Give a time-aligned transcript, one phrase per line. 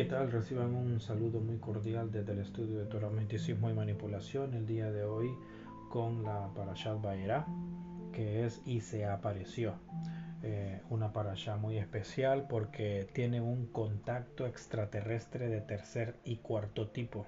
[0.00, 0.32] ¿Qué tal?
[0.32, 4.90] Reciban un saludo muy cordial desde el estudio de Torah, Misticismo y Manipulación el día
[4.90, 5.28] de hoy
[5.90, 7.46] con la Parashat Baera,
[8.10, 9.74] que es Y se apareció.
[10.42, 17.26] Eh, una parasha muy especial porque tiene un contacto extraterrestre de tercer y cuarto tipo.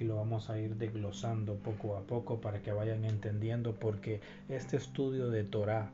[0.00, 4.78] Y lo vamos a ir desglosando poco a poco para que vayan entendiendo porque este
[4.78, 5.90] estudio de Torah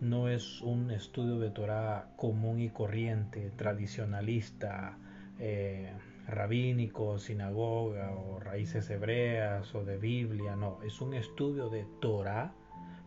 [0.00, 4.96] no es un estudio de Torah común y corriente, tradicionalista,
[5.40, 5.90] eh,
[6.28, 12.52] rabínico, sinagoga o raíces hebreas o de Biblia, no, es un estudio de Torah,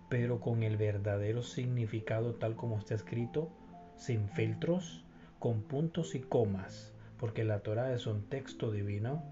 [0.09, 3.49] pero con el verdadero significado tal como está escrito,
[3.95, 5.05] sin filtros,
[5.39, 9.23] con puntos y comas, porque la Torah es un texto divino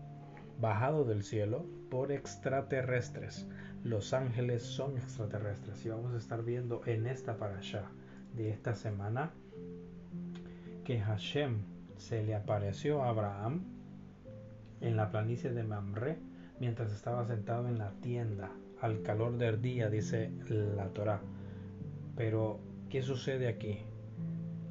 [0.59, 3.47] bajado del cielo por extraterrestres.
[3.83, 7.89] Los ángeles son extraterrestres y vamos a estar viendo en esta parasha
[8.35, 9.31] de esta semana
[10.85, 11.63] que Hashem
[12.01, 13.63] se le apareció a Abraham
[14.81, 16.17] en la planicie de Mamre
[16.59, 21.21] mientras estaba sentado en la tienda al calor del día, dice la Torá.
[22.17, 22.59] Pero,
[22.89, 23.79] ¿qué sucede aquí?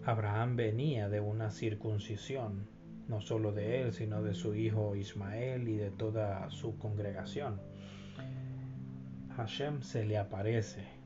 [0.04, 2.66] Abraham venía de una circuncisión,
[3.06, 7.60] no solo de él, sino de su hijo Ismael y de toda su congregación.
[9.36, 10.99] Hashem se le aparece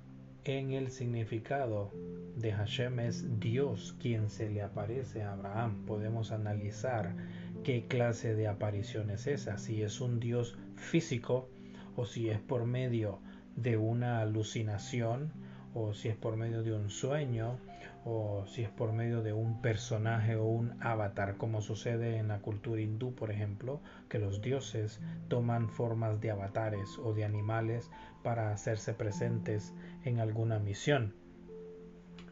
[0.45, 1.91] en el significado
[2.37, 5.86] de Hashem es Dios quien se le aparece a Abraham.
[5.86, 7.14] Podemos analizar
[7.62, 11.48] qué clase de aparición es esa, si es un Dios físico
[11.97, 13.20] o si es por medio
[13.56, 15.33] de una alucinación
[15.73, 17.58] o si es por medio de un sueño
[18.05, 22.41] o si es por medio de un personaje o un avatar, como sucede en la
[22.41, 27.91] cultura hindú, por ejemplo, que los dioses toman formas de avatares o de animales
[28.23, 29.73] para hacerse presentes
[30.05, 31.15] en alguna misión.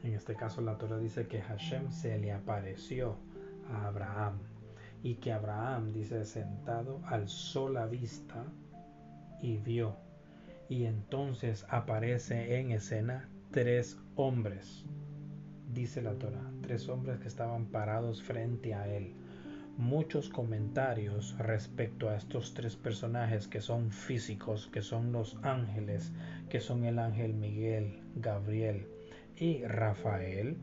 [0.02, 3.16] En este caso la Torah dice que Hashem se le apareció
[3.70, 4.40] a Abraham
[5.02, 8.44] y que Abraham dice sentado alzó la vista
[9.40, 9.96] y vio.
[10.68, 14.84] Y entonces aparece en escena tres hombres
[15.72, 19.14] dice la Torah, tres hombres que estaban parados frente a él.
[19.78, 26.12] Muchos comentarios respecto a estos tres personajes que son físicos, que son los ángeles,
[26.50, 28.86] que son el ángel Miguel, Gabriel
[29.36, 30.58] y Rafael,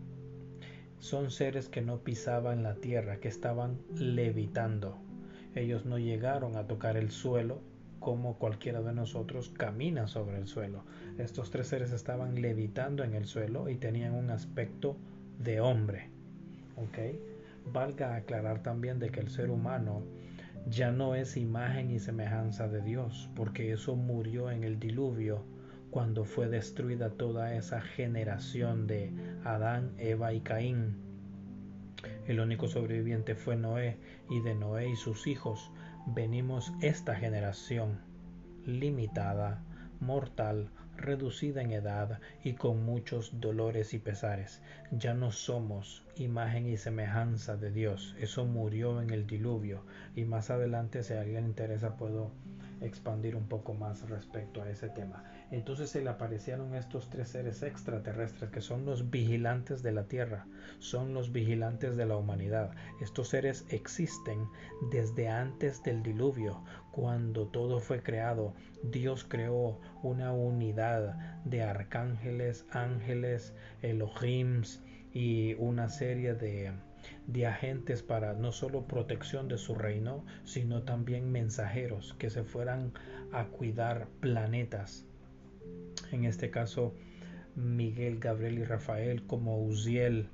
[0.99, 4.97] son seres que no pisaban la tierra, que estaban levitando.
[5.55, 7.61] Ellos no llegaron a tocar el suelo,
[7.99, 10.83] como cualquiera de nosotros camina sobre el suelo.
[11.17, 14.97] Estos tres seres estaban levitando en el suelo y tenían un aspecto
[15.37, 16.09] de hombre.
[17.71, 20.01] Valga aclarar también de que el ser humano
[20.69, 25.43] ya no es imagen y semejanza de Dios, porque eso murió en el diluvio
[25.91, 29.11] cuando fue destruida toda esa generación de
[29.43, 30.95] Adán, Eva y Caín.
[32.27, 33.97] El único sobreviviente fue Noé
[34.29, 35.71] y de Noé y sus hijos
[36.13, 37.99] venimos esta generación
[38.65, 39.63] limitada,
[39.99, 44.61] mortal, reducida en edad y con muchos dolores y pesares.
[44.91, 48.15] Ya no somos imagen y semejanza de Dios.
[48.19, 49.83] Eso murió en el diluvio
[50.15, 52.31] y más adelante si alguien interesa puedo
[52.81, 55.23] expandir un poco más respecto a ese tema.
[55.51, 60.45] Entonces se le aparecieron estos tres seres extraterrestres que son los vigilantes de la Tierra,
[60.77, 62.71] son los vigilantes de la humanidad.
[63.01, 64.47] Estos seres existen
[64.91, 68.53] desde antes del diluvio, cuando todo fue creado.
[68.83, 71.15] Dios creó una unidad
[71.45, 74.83] de arcángeles, ángeles, Elohims
[75.13, 76.71] y una serie de
[77.27, 82.91] de agentes para no solo protección de su reino, sino también mensajeros que se fueran
[83.31, 85.08] a cuidar planetas.
[86.11, 86.93] En este caso,
[87.55, 90.29] Miguel, Gabriel y Rafael como Uziel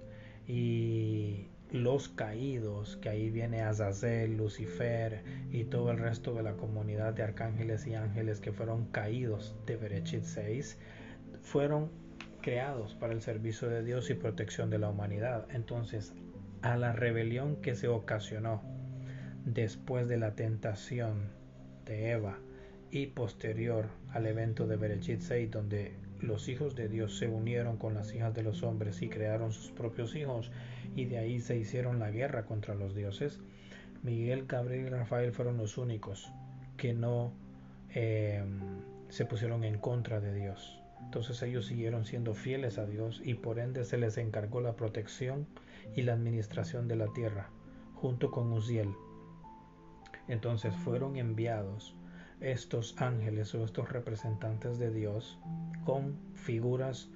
[0.47, 7.13] y los caídos, que ahí viene Azazel, Lucifer y todo el resto de la comunidad
[7.13, 10.78] de arcángeles y ángeles que fueron caídos de Berechit 6,
[11.41, 11.90] fueron
[12.41, 15.47] creados para el servicio de Dios y protección de la humanidad.
[15.50, 16.13] Entonces,
[16.62, 18.61] a la rebelión que se ocasionó
[19.46, 21.29] después de la tentación
[21.85, 22.37] de Eva
[22.91, 27.93] y posterior al evento de Berechit 6 donde los hijos de Dios se unieron con
[27.93, 30.52] las hijas de los hombres y crearon sus propios hijos
[30.96, 33.41] y de ahí se hicieron la guerra contra los dioses,
[34.03, 36.32] Miguel, Gabriel y Rafael fueron los únicos
[36.78, 37.34] que no
[37.90, 38.59] em,
[39.09, 40.79] se pusieron en contra de Dios.
[41.03, 45.47] Entonces ellos siguieron siendo fieles a Dios y por ende se les encargó la protección
[45.96, 47.49] y la administración de la tierra,
[47.93, 48.93] junto con Uziel.
[50.28, 51.96] Entonces fueron enviados
[52.46, 55.40] estos ángeles o estos representantes de Dios
[55.84, 57.09] con figuras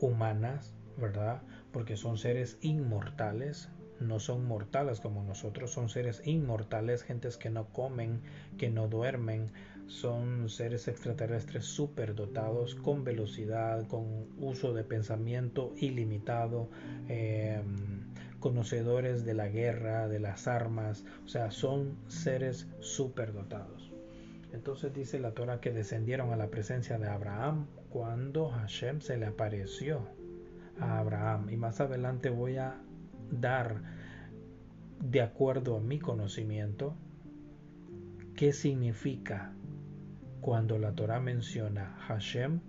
[0.00, 1.42] humanas, ¿verdad?
[1.72, 3.68] Porque son seres inmortales,
[4.00, 8.20] no son mortales como nosotros, son seres inmortales, gentes que no comen,
[8.58, 9.50] que no duermen,
[9.86, 16.68] son seres extraterrestres superdotados con velocidad, con uso de pensamiento ilimitado,
[17.08, 23.75] em, conocedores de la guerra, de las armas, o sea, son seres superdotados.
[24.52, 29.26] Entonces dice la Torah que descendieron a la presencia de Abraham cuando Hashem se le
[29.26, 30.06] apareció
[30.80, 31.50] a Abraham.
[31.50, 32.80] Y más adelante voy a
[33.30, 33.82] dar,
[35.00, 36.94] de acuerdo a mi conocimiento,
[38.34, 39.52] qué significa
[40.40, 42.60] cuando la Torah menciona Hashem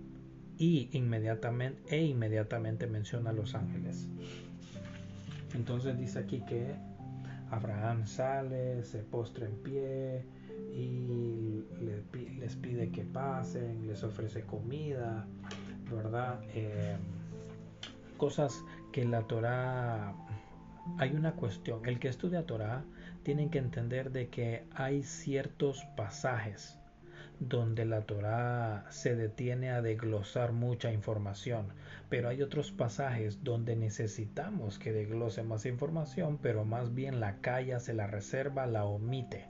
[0.56, 4.08] y inmediatamente e inmediatamente menciona los ángeles.
[5.54, 6.74] Entonces dice aquí que
[7.50, 10.26] Abraham sale, se postra en pie
[10.74, 11.47] y
[11.80, 15.26] les pide que pasen, les ofrece comida,
[15.90, 16.40] ¿verdad?
[16.54, 16.96] Eh,
[18.16, 20.14] cosas que la Torah
[20.96, 21.84] hay una cuestión.
[21.86, 22.84] El que estudia Torah
[23.22, 26.78] tiene que entender de que hay ciertos pasajes
[27.40, 31.68] donde la Torah se detiene a desglosar mucha información,
[32.08, 37.78] pero hay otros pasajes donde necesitamos que desglose más información, pero más bien la calla,
[37.78, 39.46] se la reserva, la omite.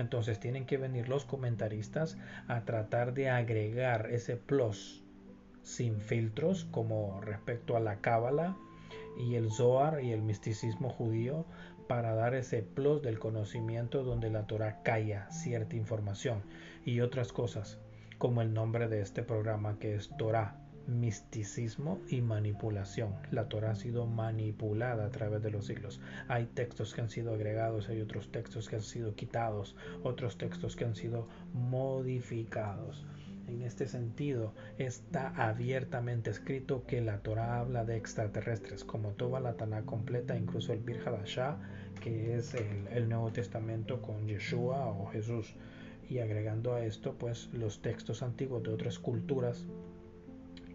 [0.00, 2.16] Entonces tienen que venir los comentaristas
[2.48, 5.04] a tratar de agregar ese plus
[5.62, 8.56] sin filtros como respecto a la Cábala
[9.18, 11.44] y el Zohar y el misticismo judío
[11.86, 16.42] para dar ese plus del conocimiento donde la Torah calla cierta información
[16.84, 17.78] y otras cosas,
[18.16, 20.56] como el nombre de este programa que es Torah,
[20.90, 23.14] misticismo y manipulación.
[23.30, 26.00] La Torah ha sido manipulada a través de los siglos.
[26.28, 30.76] Hay textos que han sido agregados, hay otros textos que han sido quitados, otros textos
[30.76, 33.06] que han sido modificados.
[33.48, 39.54] En este sentido, está abiertamente escrito que la Torah habla de extraterrestres, como toda la
[39.54, 41.00] Tanakh completa, incluso el Bir
[42.00, 45.54] que es el, el Nuevo Testamento con Yeshua o Jesús
[46.10, 49.64] y agregando a esto pues los textos antiguos de otras culturas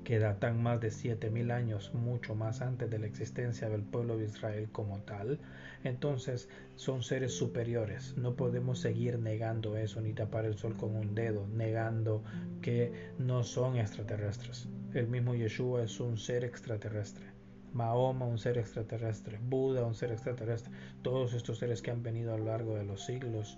[0.05, 4.25] que datan más de 7000 años, mucho más antes de la existencia del pueblo de
[4.25, 5.39] Israel como tal,
[5.83, 8.15] entonces son seres superiores.
[8.15, 12.23] No podemos seguir negando eso ni tapar el sol con un dedo, negando
[12.61, 14.69] que no son extraterrestres.
[14.93, 17.25] El mismo Yeshua es un ser extraterrestre.
[17.73, 22.37] Mahoma, un ser extraterrestre, Buda, un ser extraterrestre, todos estos seres que han venido a
[22.37, 23.57] lo largo de los siglos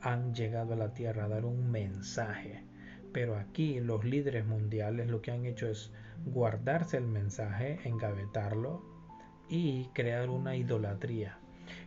[0.00, 2.69] han llegado a la Tierra a dar un mensaje.
[3.12, 5.92] Pero aquí los líderes mundiales lo que han hecho es
[6.24, 8.82] guardarse el mensaje, engavetarlo
[9.48, 11.38] y crear una idolatría,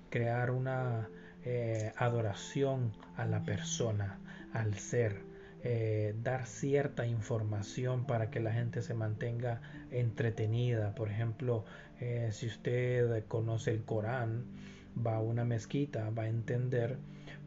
[0.10, 1.08] crear una
[1.46, 4.20] eh, adoración a la persona,
[4.54, 5.22] al ser,
[5.64, 9.62] eh, dar cierta información para que la gente se mantenga
[9.92, 10.94] entretenida.
[10.96, 11.64] Por ejemplo,
[12.00, 14.46] eh, si usted conoce el Corán,
[14.96, 16.98] va a una mezquita, va a entender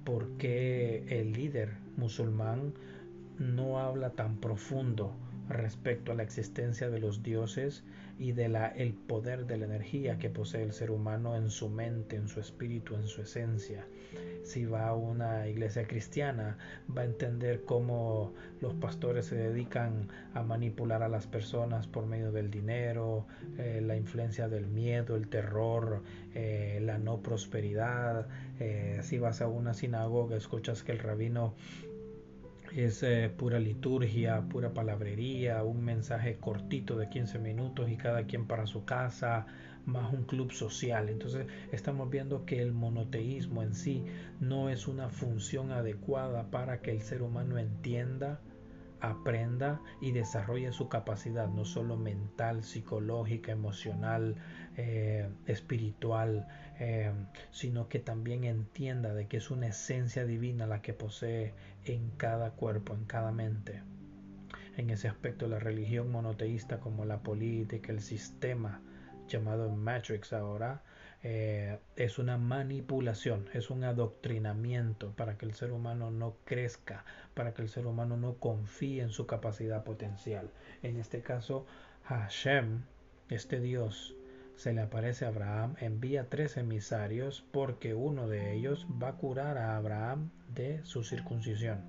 [0.04, 2.74] por qué el líder musulmán
[3.38, 5.12] no habla tan profundo
[5.48, 7.84] respecto a la existencia de los dioses
[8.18, 11.68] y de la el poder de la energía que posee el ser humano en su
[11.68, 13.86] mente, en su espíritu, en su esencia.
[14.44, 16.56] Si va a una iglesia cristiana,
[16.96, 22.30] va a entender cómo los pastores se dedican a manipular a las personas por medio
[22.30, 23.26] del dinero,
[23.58, 26.02] eh, la influencia del miedo, el terror,
[26.34, 28.28] eh, la no prosperidad.
[28.60, 31.54] Eh, si vas a una sinagoga, escuchas que el rabino
[32.84, 38.46] es eh, pura liturgia, pura palabrería, un mensaje cortito de 15 minutos y cada quien
[38.46, 39.46] para su casa,
[39.86, 41.08] más un club social.
[41.08, 44.04] Entonces estamos viendo que el monoteísmo en sí
[44.40, 48.40] no es una función adecuada para que el ser humano entienda
[49.00, 54.36] aprenda y desarrolle su capacidad, no solo mental, psicológica, emocional,
[54.76, 56.46] eh, espiritual,
[56.78, 57.12] eh,
[57.50, 61.54] sino que también entienda de que es una esencia divina la que posee
[61.86, 63.82] en cada cuerpo, en cada mente.
[64.76, 68.82] En ese aspecto, la religión monoteísta como la política, el sistema
[69.28, 70.82] llamado Matrix ahora,
[71.22, 77.54] eh, es una manipulación, es un adoctrinamiento para que el ser humano no crezca, para
[77.54, 80.50] que el ser humano no confíe en su capacidad potencial.
[80.82, 81.66] En este caso,
[82.04, 82.82] Hashem,
[83.30, 84.14] este Dios,
[84.56, 89.58] se le aparece a Abraham, envía tres emisarios porque uno de ellos va a curar
[89.58, 91.80] a Abraham de su circuncisión.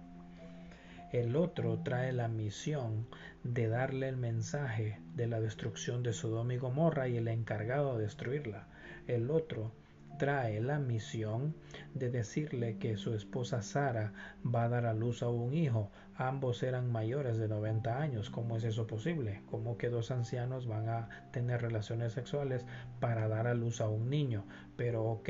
[1.12, 3.08] El otro trae la misión
[3.44, 8.04] de darle el mensaje de la destrucción de Sodoma y Gomorra y el encargado de
[8.04, 8.68] destruirla
[9.08, 9.72] el otro
[10.18, 11.56] trae la misión
[11.94, 15.92] de decirle que su esposa Sara va a dar a luz a un hijo.
[16.16, 18.30] Ambos eran mayores de 90 años.
[18.30, 19.42] ¿Cómo es eso posible?
[19.50, 22.66] ¿Cómo que dos ancianos van a tener relaciones sexuales
[23.00, 24.46] para dar a luz a un niño?
[24.76, 25.30] Pero ok,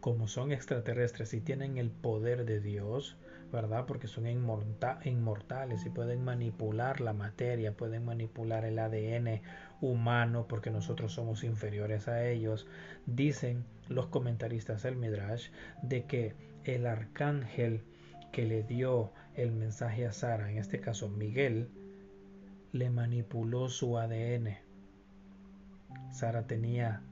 [0.00, 3.16] como son extraterrestres y tienen el poder de Dios,
[3.52, 3.86] ¿verdad?
[3.86, 9.40] Porque son inmortales y pueden manipular la materia, pueden manipular el ADN
[9.80, 12.66] humano porque nosotros somos inferiores a ellos.
[13.06, 15.48] Dicen los comentaristas del Midrash
[15.82, 17.82] de que el arcángel
[18.32, 21.68] que le dio el mensaje a Sara, en este caso Miguel,
[22.72, 24.56] le manipuló su ADN.
[26.10, 27.02] Sara tenía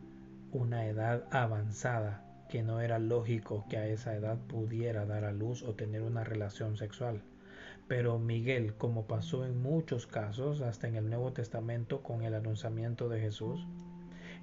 [0.53, 5.63] una edad avanzada que no era lógico que a esa edad pudiera dar a luz
[5.63, 7.23] o tener una relación sexual.
[7.87, 13.09] Pero Miguel, como pasó en muchos casos, hasta en el Nuevo Testamento con el anunciamiento
[13.09, 13.67] de Jesús,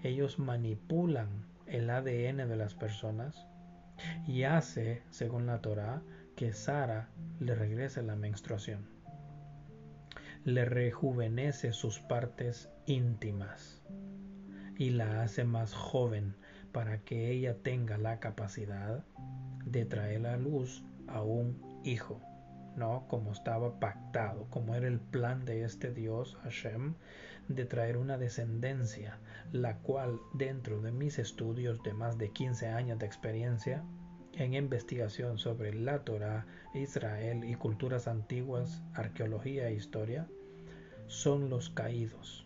[0.04, 1.28] ellos manipulan
[1.66, 3.48] el ADN de las personas
[4.28, 6.02] y hace, según la Torá,
[6.36, 8.86] que Sara le regrese la menstruación.
[10.44, 13.82] Le rejuvenece sus partes íntimas
[14.78, 16.36] y la hace más joven
[16.72, 19.04] para que ella tenga la capacidad
[19.66, 22.20] de traer a luz a un hijo.
[22.76, 23.06] ¿No?
[23.08, 26.96] Como estaba pactado, como era el plan de este Dios, Hashem,
[27.48, 29.20] de traer una descendencia,
[29.52, 33.84] la cual dentro de mis estudios de más de 15 años de experiencia
[34.34, 40.28] en investigación sobre la Torah, Israel y culturas antiguas, arqueología e historia,
[41.08, 42.46] son los caídos.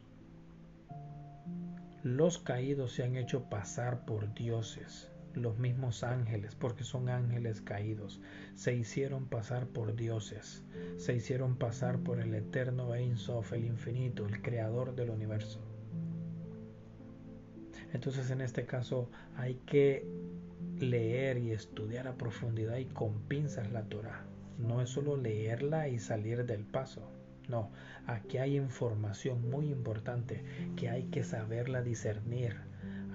[2.02, 8.22] Los caídos se han hecho pasar por dioses, los mismos ángeles, porque son ángeles caídos,
[8.54, 10.64] se hicieron pasar por dioses,
[10.98, 15.60] se hicieron pasar por el eterno Ein Sof, el infinito, el creador del universo.
[17.94, 20.06] Entonces en este caso hay que
[20.80, 24.26] leer y estudiar a profundidad y con pinzas la Torah.
[24.58, 27.10] No es solo leerla y salir del paso.
[27.48, 27.72] No,
[28.08, 30.44] aquí hay información muy importante
[30.76, 32.56] que hay que saberla discernir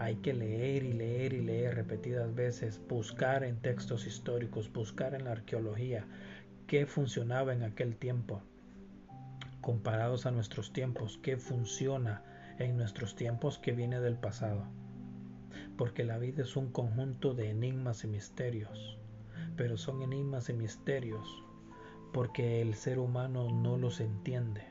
[0.00, 5.24] hay que leer y leer y leer repetidas veces, buscar en textos históricos, buscar en
[5.24, 6.06] la arqueología
[6.66, 8.40] qué funcionaba en aquel tiempo,
[9.60, 12.24] comparados a nuestros tiempos, qué funciona
[12.58, 14.64] en nuestros tiempos que viene del pasado.
[15.76, 18.98] Porque la vida es un conjunto de enigmas y misterios,
[19.54, 21.44] pero son enigmas y misterios
[22.14, 24.69] porque el ser humano no los entiende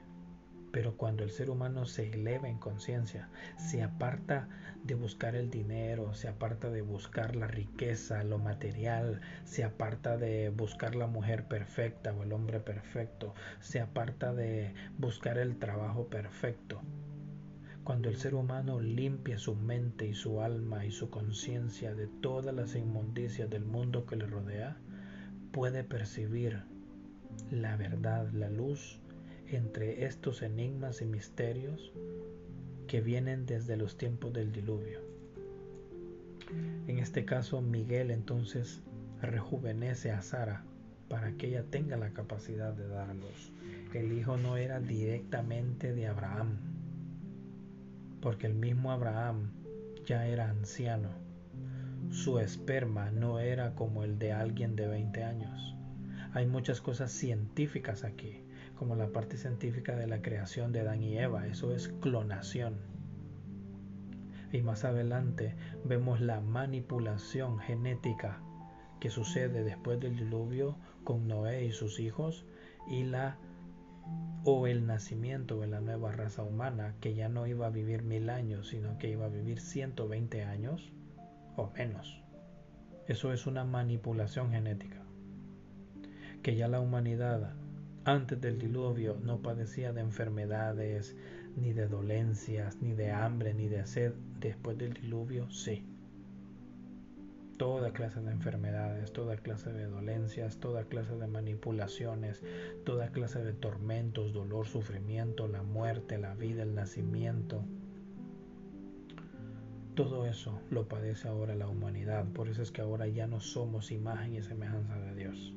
[0.72, 4.48] pero cuando el ser humano se eleva en conciencia, se aparta
[4.84, 10.50] de buscar el dinero, se aparta de buscar la riqueza, lo material, se aparta de
[10.50, 16.82] buscar la mujer perfecta o el hombre perfecto, se aparta de buscar el trabajo perfecto.
[17.84, 22.54] Cuando el ser humano limpia su mente y su alma y su conciencia de todas
[22.54, 24.78] las inmundicias del mundo que le rodea,
[25.52, 26.62] puede percibir
[27.50, 28.99] la verdad, la luz,
[29.52, 31.92] entre estos enigmas y misterios
[32.88, 35.00] que vienen desde los tiempos del diluvio.
[36.88, 38.82] En este caso, Miguel entonces
[39.22, 40.64] rejuvenece a Sara
[41.08, 43.52] para que ella tenga la capacidad de dar a luz.
[43.94, 46.58] El hijo no era directamente de Abraham,
[48.22, 49.52] porque el mismo Abraham
[50.06, 51.10] ya era anciano.
[52.12, 55.76] Su esperma no era como el de alguien de 20 años.
[56.34, 58.44] Hay muchas cosas científicas aquí
[58.80, 62.78] como la parte científica de la creación de Adán y Eva, eso es clonación.
[64.54, 68.40] Y más adelante vemos la manipulación genética
[69.02, 72.46] que sucede después del diluvio con Noé y sus hijos
[72.90, 73.38] y la
[74.46, 78.30] o el nacimiento de la nueva raza humana que ya no iba a vivir mil
[78.30, 80.90] años, sino que iba a vivir 120 años
[81.58, 82.24] o menos.
[83.08, 85.04] Eso es una manipulación genética.
[86.42, 87.54] Que ya la humanidad
[88.10, 91.16] antes del diluvio no padecía de enfermedades,
[91.56, 94.14] ni de dolencias, ni de hambre, ni de sed.
[94.40, 95.86] Después del diluvio, sí.
[97.58, 102.42] Toda clase de enfermedades, toda clase de dolencias, toda clase de manipulaciones,
[102.86, 107.64] toda clase de tormentos, dolor, sufrimiento, la muerte, la vida, el nacimiento.
[109.94, 112.26] Todo eso lo padece ahora la humanidad.
[112.34, 115.54] Por eso es que ahora ya no somos imagen y semejanza de Dios.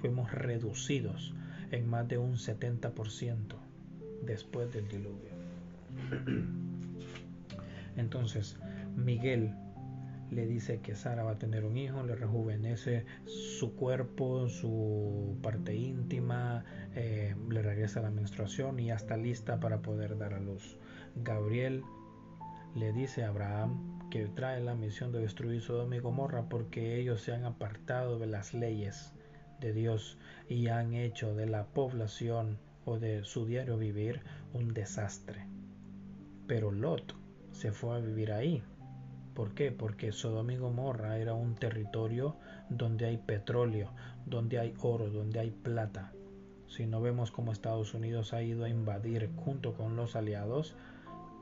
[0.00, 1.34] Fuimos reducidos
[1.70, 3.56] en más de un 70%
[4.24, 5.30] después del diluvio.
[7.96, 8.56] Entonces,
[8.96, 9.54] Miguel
[10.30, 15.74] le dice que Sara va a tener un hijo, le rejuvenece su cuerpo, su parte
[15.74, 20.76] íntima, eh, le regresa la menstruación y ya está lista para poder dar a luz.
[21.16, 21.82] Gabriel
[22.74, 27.22] le dice a Abraham que trae la misión de destruir Sodoma y Gomorra porque ellos
[27.22, 29.12] se han apartado de las leyes
[29.60, 34.22] de Dios y han hecho de la población o de su diario vivir
[34.52, 35.46] un desastre.
[36.46, 37.14] Pero Lot
[37.52, 38.62] se fue a vivir ahí.
[39.34, 39.70] ¿Por qué?
[39.70, 42.36] Porque Sodoma y Gomorra era un territorio
[42.70, 43.92] donde hay petróleo,
[44.26, 46.12] donde hay oro, donde hay plata.
[46.66, 50.76] Si no vemos cómo Estados Unidos ha ido a invadir junto con los aliados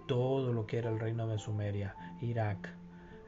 [0.07, 2.69] todo lo que era el reino de Sumeria, Irak,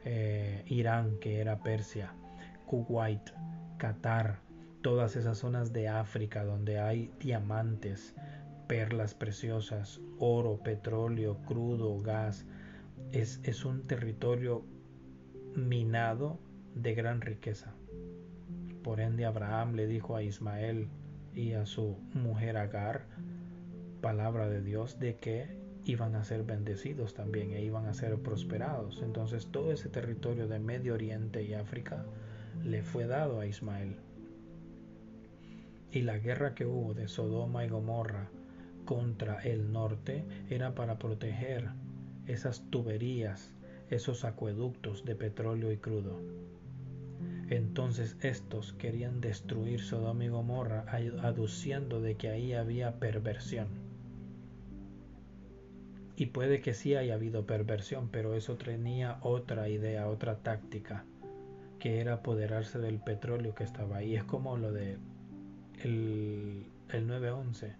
[0.05, 2.13] eh, Irán, que era Persia,
[2.65, 3.31] Kuwait,
[3.77, 4.39] Qatar,
[4.81, 8.15] todas esas zonas de África donde hay diamantes,
[8.67, 12.45] perlas preciosas, oro, petróleo, crudo, gas.
[13.11, 14.63] Es, es un territorio
[15.55, 16.39] minado
[16.75, 17.73] de gran riqueza.
[18.83, 20.87] Por ende, Abraham le dijo a Ismael
[21.33, 23.05] y a su mujer Agar,
[24.01, 29.01] palabra de Dios, de que iban a ser bendecidos también e iban a ser prosperados.
[29.01, 32.05] Entonces todo ese territorio de Medio Oriente y África
[32.63, 33.95] le fue dado a Ismael.
[35.91, 38.29] Y la guerra que hubo de Sodoma y Gomorra
[38.85, 41.69] contra el norte era para proteger
[42.27, 43.53] esas tuberías,
[43.89, 46.19] esos acueductos de petróleo y crudo.
[47.49, 50.85] Entonces estos querían destruir Sodoma y Gomorra
[51.23, 53.89] aduciendo de que ahí había perversión
[56.19, 61.05] y puede que sí haya habido perversión, pero eso tenía otra idea, otra táctica,
[61.79, 64.17] que era apoderarse del petróleo que estaba ahí.
[64.17, 64.97] Es como lo de
[65.83, 67.75] el, el 9-11.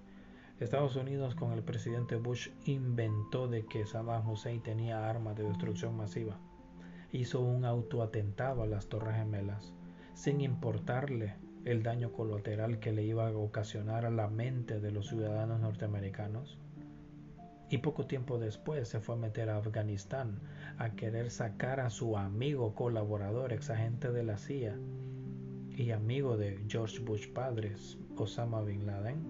[0.59, 5.95] Estados Unidos con el presidente Bush inventó de que Saddam Hussein tenía armas de destrucción
[5.95, 6.37] masiva.
[7.11, 9.73] Hizo un autoatentado a las Torres Gemelas,
[10.13, 15.07] sin importarle el daño colateral que le iba a ocasionar a la mente de los
[15.07, 16.57] ciudadanos norteamericanos
[17.69, 20.39] y poco tiempo después se fue a meter a Afganistán
[20.77, 24.75] a querer sacar a su amigo colaborador, ex agente de la CIA
[25.79, 29.23] y amigo de George Bush padres, Osama Bin Laden.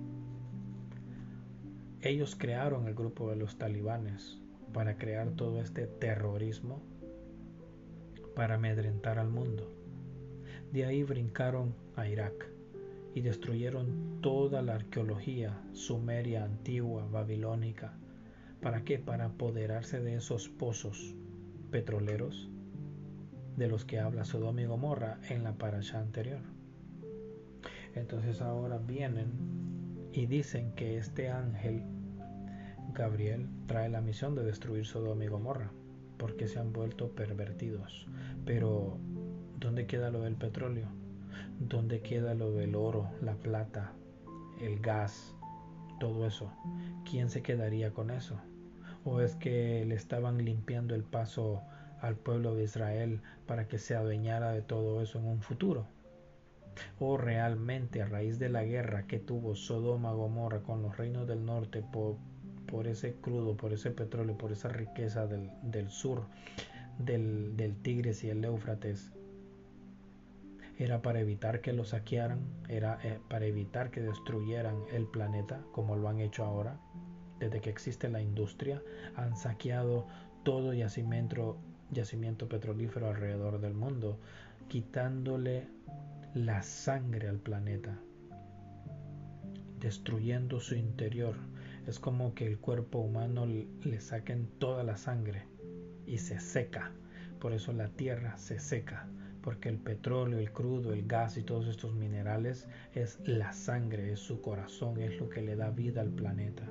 [2.02, 4.42] Ellos crearon el grupo de los talibanes
[4.74, 6.82] para crear todo este terrorismo
[8.36, 9.72] para amedrentar al mundo.
[10.72, 12.50] De ahí brincaron a Irak
[13.14, 17.94] y destruyeron toda la arqueología sumeria antigua, babilónica,
[18.60, 18.98] ¿Para qué?
[18.98, 21.16] Para apoderarse de esos pozos
[21.72, 22.50] petroleros
[23.60, 26.40] de los que habla Sodoma y Gomorra en la paracha anterior.
[27.94, 31.84] Entonces ahora vienen y dicen que este ángel
[32.94, 35.72] Gabriel trae la misión de destruir Sodoma y Gomorra
[36.18, 38.08] porque se han vuelto pervertidos.
[38.46, 38.98] Pero
[39.60, 40.88] ¿dónde queda lo del petróleo?
[41.60, 43.92] ¿Dónde queda lo del oro, la plata,
[44.62, 45.36] el gas,
[46.00, 46.52] todo eso?
[47.10, 48.40] ¿Quién se quedaría con eso?
[49.04, 51.62] ¿O es que le estaban limpiando el paso
[52.02, 55.88] al pueblo de Israel para que se adueñara de todo eso en un futuro?
[57.00, 61.46] ¿O realmente a raíz de la guerra que tuvo Sodoma Gomorra con los reinos del
[61.46, 66.24] norte por, ese crudo, por ese petróleo, por esa riqueza del, del sur,
[66.98, 69.12] del, del Tigres y el Éufrates,
[70.78, 75.98] era para evitar que lo saquearan, era eh, para evitar que destruyeran el planeta como
[75.98, 76.80] lo han hecho ahora
[77.40, 78.82] desde que existe la industria,
[79.16, 80.08] han saqueado
[80.44, 81.58] todo yacimiento,
[81.92, 84.20] yacimiento petrolífero alrededor del mundo,
[84.68, 85.68] quitándole
[86.34, 87.98] la sangre al planeta,
[89.80, 91.36] destruyendo su interior.
[91.88, 95.44] Es como que el cuerpo humano le saquen toda la sangre
[96.06, 96.92] y se seca.
[97.40, 99.08] Por eso la tierra se seca,
[99.42, 104.20] porque el petróleo, el crudo, el gas y todos estos minerales es la sangre, es
[104.20, 106.68] su corazón, es lo que le da vida al planeta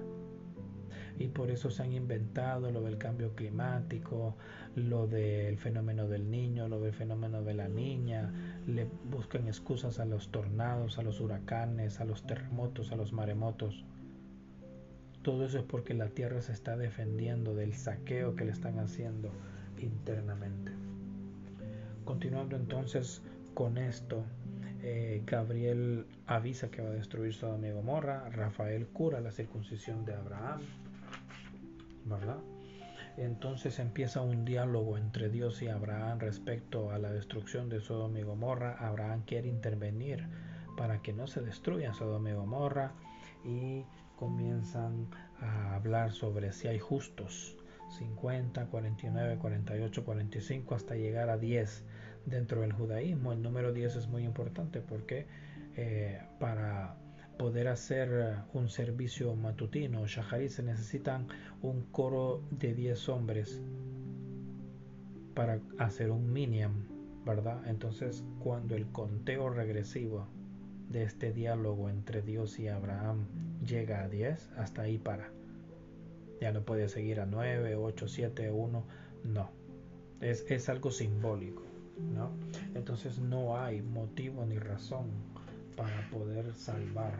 [1.19, 4.37] y por eso se han inventado lo del cambio climático,
[4.77, 8.33] lo del fenómeno del niño, lo del fenómeno de la niña,
[8.67, 13.85] le buscan excusas a los tornados, a los huracanes, a los terremotos, a los maremotos.
[15.23, 19.31] Todo eso es porque la Tierra se está defendiendo del saqueo que le están haciendo
[19.81, 20.73] internamente.
[22.05, 23.23] Continuando entonces
[23.55, 24.23] con esto,
[24.83, 30.15] eh, Gabriel avisa que va a destruir Sodoma y Gomorra, Rafael cura la circuncisión de
[30.15, 30.61] Abraham,
[33.17, 38.23] Entonces empieza un diálogo entre Dios y Abraham respecto a la destrucción de Sodoma y
[38.23, 38.77] Gomorra.
[38.79, 40.25] Abraham quiere intervenir
[40.77, 42.93] para que no se destruya Sodoma y Gomorra
[43.45, 43.85] y
[44.17, 45.09] comienzan
[45.41, 47.57] a hablar sobre si hay justos.
[47.99, 51.85] 50, 49, 48, 45 hasta llegar a 10
[52.27, 53.33] dentro del judaísmo.
[53.33, 55.27] El número 10 es muy importante porque
[55.77, 56.97] eh, para
[57.39, 61.29] poder hacer eh, un servicio matutino, shaharit, se necesitan
[61.63, 63.63] un coro de 10 hombres
[65.35, 66.85] para hacer un miniam,
[67.25, 67.63] ¿verdad?
[67.67, 70.27] Entonces, cuando el conteo regresivo
[70.91, 73.27] de este diálogo entre Dios y Abraham
[73.65, 75.31] llega a 10, hasta ahí para.
[76.41, 78.85] Ya no puede seguir a 9, 8, 7, 1,
[79.25, 79.51] no.
[80.21, 81.63] Es, es algo simbólico,
[82.15, 82.33] ¿no?
[82.75, 85.07] Entonces no hay motivo ni razón
[85.79, 87.15] para poder salvar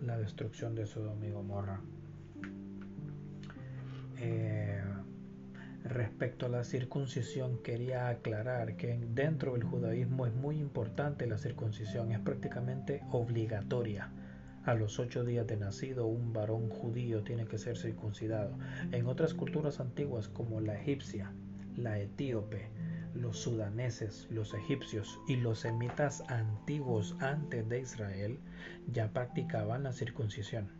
[0.00, 1.78] la destrucción de Sodoma y Gomorra.
[4.18, 4.82] Eh,
[5.84, 12.12] respecto a la circuncisión, quería aclarar que dentro del judaísmo es muy importante la circuncisión,
[12.12, 14.10] es prácticamente obligatoria.
[14.64, 18.56] A los ocho días de nacido, un varón judío tiene que ser circuncidado.
[18.92, 21.30] En otras culturas antiguas, como la egipcia,
[21.76, 22.70] la etíope,
[23.14, 28.38] los sudaneses, los egipcios y los semitas antiguos antes de Israel
[28.90, 30.70] ya practicaban la circuncisión.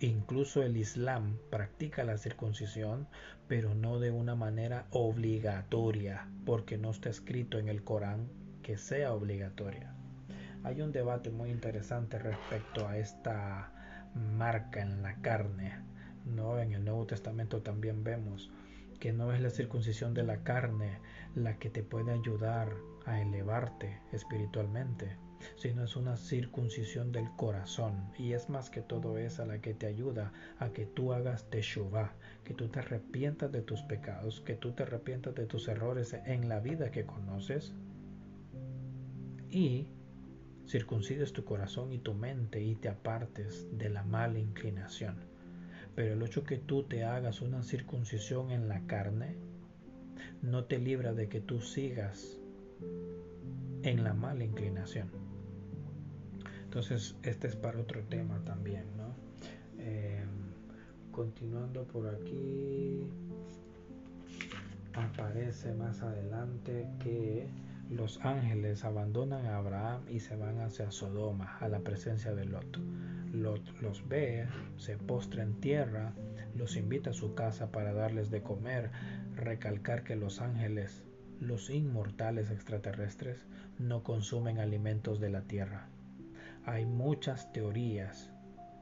[0.00, 3.08] Incluso el Islam practica la circuncisión,
[3.48, 8.28] pero no de una manera obligatoria, porque no está escrito en el Corán
[8.62, 9.94] que sea obligatoria.
[10.64, 15.72] Hay un debate muy interesante respecto a esta marca en la carne.
[16.24, 16.58] ¿no?
[16.58, 18.50] En el Nuevo Testamento también vemos
[19.04, 20.98] que no es la circuncisión de la carne
[21.34, 25.18] la que te puede ayudar a elevarte espiritualmente,
[25.56, 29.84] sino es una circuncisión del corazón y es más que todo esa la que te
[29.84, 32.14] ayuda a que tú hagas teshuvah,
[32.44, 36.48] que tú te arrepientas de tus pecados, que tú te arrepientas de tus errores en
[36.48, 37.74] la vida que conoces
[39.50, 39.86] y
[40.66, 45.33] circuncides tu corazón y tu mente y te apartes de la mala inclinación.
[45.94, 49.36] Pero el hecho que tú te hagas una circuncisión en la carne
[50.42, 52.38] no te libra de que tú sigas
[53.82, 55.08] en la mala inclinación.
[56.64, 59.14] Entonces, este es para otro tema también, ¿no?
[59.78, 60.28] Em,
[61.12, 63.06] continuando por aquí,
[64.92, 67.46] aparece más adelante que
[67.90, 72.78] los ángeles abandonan a Abraham y se van hacia Sodoma, a la presencia de Lot.
[73.32, 76.14] Lot los ve, se postra en tierra,
[76.54, 78.90] los invita a su casa para darles de comer,
[79.34, 81.04] recalcar que los ángeles,
[81.40, 83.44] los inmortales extraterrestres,
[83.78, 85.88] no consumen alimentos de la tierra.
[86.64, 88.30] Hay muchas teorías,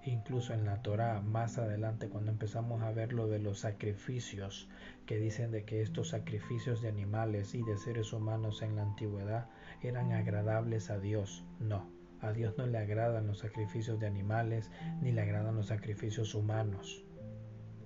[0.04, 4.68] incluso en la Torá, más adelante cuando empezamos a ver lo de los sacrificios,
[5.06, 9.48] que dicen de que estos sacrificios de animales y de seres humanos en la antigüedad
[9.82, 11.44] eran agradables a Dios.
[11.60, 11.88] No,
[12.20, 17.04] a Dios no le agradan los sacrificios de animales ni le agradan los sacrificios humanos.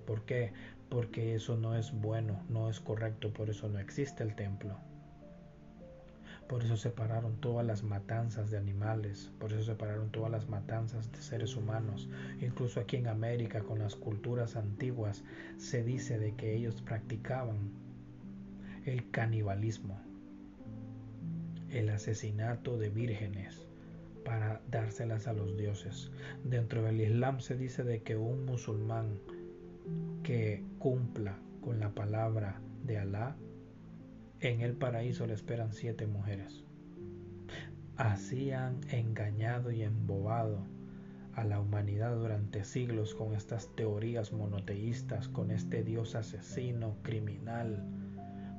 [0.06, 0.52] ¿Por qué?
[0.88, 4.78] Porque eso no es bueno, no es correcto, por eso no existe el templo.
[6.48, 11.20] Por eso separaron todas las matanzas de animales, por eso separaron todas las matanzas de
[11.20, 12.08] seres humanos.
[12.40, 15.24] Incluso aquí en América, con las culturas antiguas,
[15.56, 17.72] se dice de que ellos practicaban
[18.84, 19.98] el canibalismo,
[21.70, 23.66] el asesinato de vírgenes,
[24.24, 26.10] para dárselas a los dioses.
[26.44, 29.18] Dentro del Islam se dice de que un musulmán
[30.22, 33.36] que cumpla con la palabra de Alá,
[34.40, 36.64] en el paraíso le esperan siete mujeres.
[37.96, 40.66] Así han engañado y embobado
[41.34, 47.84] a la humanidad durante siglos con estas teorías monoteístas, con este Dios asesino, criminal,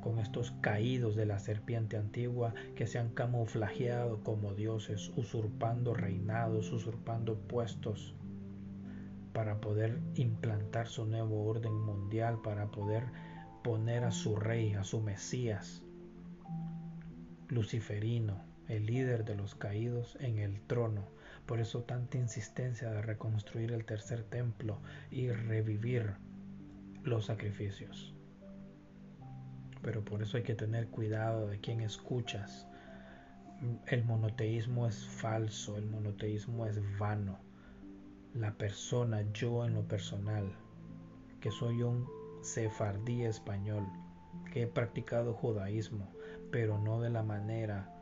[0.02, 6.72] con estos caídos de la serpiente antigua que se han camuflajeado como dioses, usurpando reinados,
[6.72, 8.16] usurpando puestos
[9.34, 13.04] para poder implantar su nuevo orden mundial, para poder
[13.68, 15.84] poner a su rey, a su Mesías,
[17.50, 21.04] Luciferino, el líder de los caídos, en el trono.
[21.46, 24.80] Por eso tanta insistencia de reconstruir el tercer templo
[25.12, 26.14] y revivir
[27.04, 28.14] los sacrificios
[29.82, 32.68] pero por eso hay que tener cuidado de quién escuchas.
[33.88, 37.40] El monoteísmo es falso, el monoteísmo es vano.
[38.34, 40.52] La persona, yo en lo personal,
[41.40, 43.86] que soy un sefardí español,
[44.52, 46.08] que he practicado judaísmo,
[46.52, 47.94] pero no de la manera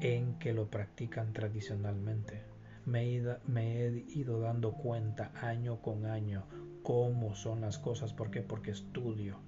[0.00, 2.42] en que lo practican tradicionalmente.
[2.84, 6.44] Me he ido dando cuenta año con año
[6.82, 8.12] cómo son las cosas.
[8.12, 8.42] ¿Por qué?
[8.42, 9.38] Porque estudio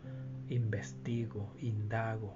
[0.49, 2.35] investigo, indago,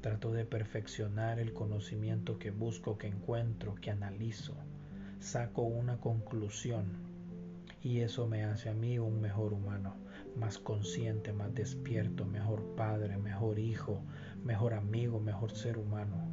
[0.00, 4.54] trato de perfeccionar el conocimiento que busco, que encuentro, que analizo,
[5.20, 6.86] saco una conclusión
[7.82, 9.94] y eso me hace a mí un mejor humano,
[10.36, 14.02] más consciente, más despierto, mejor padre, mejor hijo,
[14.44, 16.28] mejor amigo, mejor ser humano.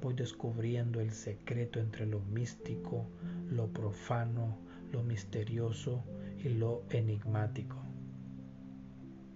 [0.00, 3.06] Voy descubriendo el secreto entre lo místico,
[3.50, 4.58] lo profano,
[4.92, 6.04] lo misterioso
[6.38, 7.76] y lo enigmático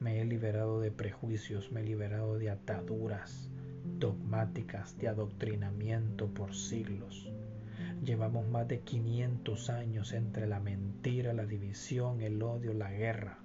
[0.00, 3.50] Me he liberado de prejuicios, me he liberado de ataduras
[3.98, 7.30] dogmáticas, de adoctrinamiento por siglos.
[8.04, 13.38] Llevamos más de 500 años entre la mentira, la división, el odio, la guerra.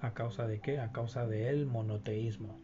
[0.00, 0.80] ¿A causa de qué?
[0.80, 2.58] A causa del monoteísmo.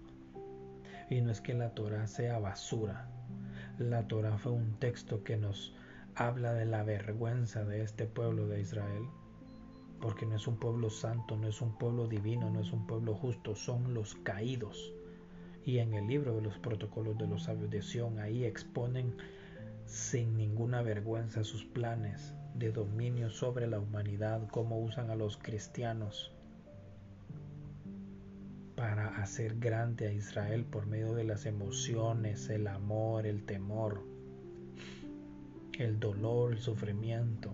[1.09, 3.09] Y no es que la Torah sea basura.
[3.79, 5.75] La Torah fue un texto que nos
[6.14, 9.05] habla de la vergüenza de este pueblo de Israel.
[10.01, 13.14] Porque no es un pueblo santo, no es un pueblo divino, no es un pueblo
[13.14, 14.93] justo, son los caídos.
[15.64, 19.14] Y en el libro de los protocolos de los sabios de Sion, ahí exponen
[19.90, 26.33] sin ninguna vergüenza sus planes de dominio sobre la humanidad, cómo usan a los cristianos
[28.76, 34.05] para hacer grande a Israel por medio de las emociones, el amor, el temor,
[35.76, 37.53] el dolor, el sufrimiento.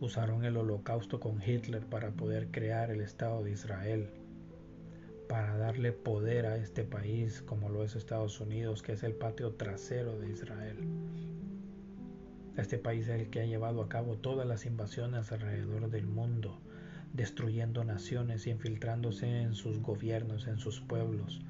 [0.00, 4.10] Usaron el holocausto con Hitler para poder crear el Estado de Israel
[5.28, 9.52] para darle poder a este país como lo es Estados Unidos, que es el patio
[9.52, 10.78] trasero de Israel.
[12.56, 16.58] Este país es el que ha llevado a cabo todas las invasiones alrededor del mundo,
[17.12, 21.40] destruyendo naciones y infiltrándose en sus gobiernos, en sus pueblos,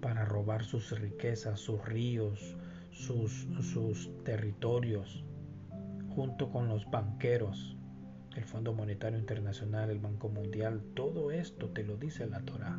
[0.00, 2.56] para robar sus riquezas, sus ríos,
[2.90, 5.24] sus, sus territorios,
[6.14, 7.75] junto con los banqueros
[8.36, 12.78] el Fondo Monetario Internacional, el Banco Mundial, todo esto te lo dice la Torah.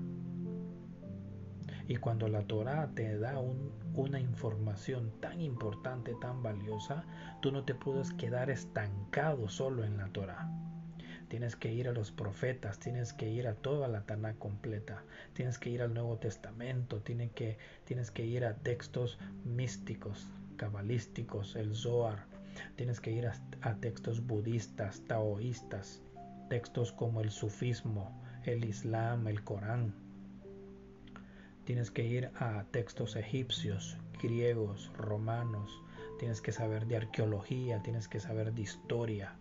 [1.87, 3.39] Y cuando la Torah te da
[3.93, 7.05] una información tan importante, tan valiosa,
[7.41, 10.49] tú no te puedes quedar estancado solo en la Torah.
[11.29, 15.57] Tienes que ir a los profetas, tienes que ir a toda la Tanakh completa, tienes
[15.57, 22.25] que ir al Nuevo Testamento, tienes que ir a textos místicos, cabalísticos, el Zohar,
[22.75, 26.01] Tienes que ir a, textos budistas, taoístas,
[26.49, 29.93] textos como el sufismo, el islam, el corán.
[31.65, 35.81] Tienes que ir a textos egipcios, griegos, romanos.
[36.19, 39.35] Tienes que saber de arqueología, tienes que saber de historia.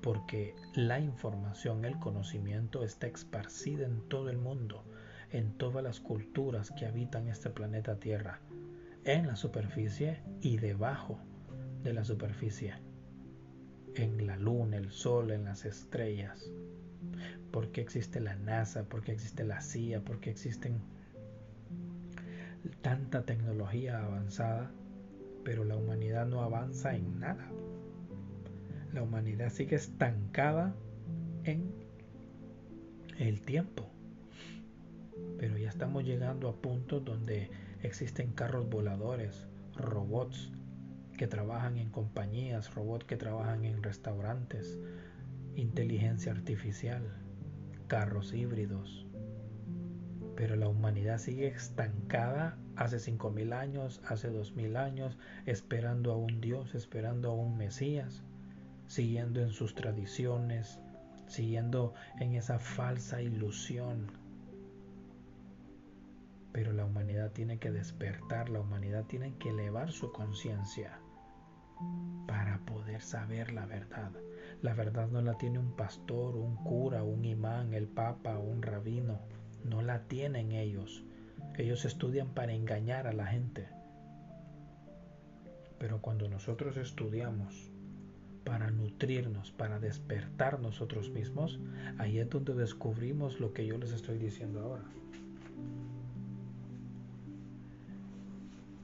[0.00, 4.84] Porque la información, el conocimiento está esparcida en todo el mundo,
[5.30, 8.40] en todas las culturas que habitan este planeta Tierra,
[9.04, 11.20] en la superficie y debajo
[11.82, 12.74] de la superficie,
[13.94, 16.50] en la luna, el sol, en las estrellas.
[17.50, 18.84] ¿Por qué existe la NASA?
[18.84, 20.00] ¿Por qué existe la CIA?
[20.04, 20.80] ¿Por qué existen
[22.82, 24.70] tanta tecnología avanzada?
[25.44, 27.48] Pero la humanidad no avanza en nada.
[28.92, 30.74] La humanidad sigue estancada
[31.44, 31.72] en
[33.18, 33.88] el tiempo.
[35.38, 37.50] Pero ya estamos llegando a puntos donde
[37.82, 40.52] existen carros voladores, robots,
[41.20, 44.78] que trabajan en compañías, robots que trabajan en restaurantes,
[45.54, 47.02] inteligencia artificial,
[47.88, 49.06] carros híbridos.
[50.34, 56.74] Pero la humanidad sigue estancada hace 5.000 años, hace 2.000 años, esperando a un Dios,
[56.74, 58.24] esperando a un Mesías,
[58.86, 60.80] siguiendo en sus tradiciones,
[61.26, 64.06] siguiendo en esa falsa ilusión.
[66.52, 70.98] Pero la humanidad tiene que despertar, la humanidad tiene que elevar su conciencia
[72.26, 74.12] para poder saber la verdad.
[74.62, 79.18] La verdad no la tiene un pastor, un cura, un imán, el papa, un rabino.
[79.64, 81.04] No la tienen ellos.
[81.56, 83.68] Ellos estudian para engañar a la gente.
[85.78, 87.72] Pero cuando nosotros estudiamos
[88.44, 91.58] para nutrirnos, para despertar nosotros mismos,
[91.98, 94.84] ahí es donde descubrimos lo que yo les estoy diciendo ahora.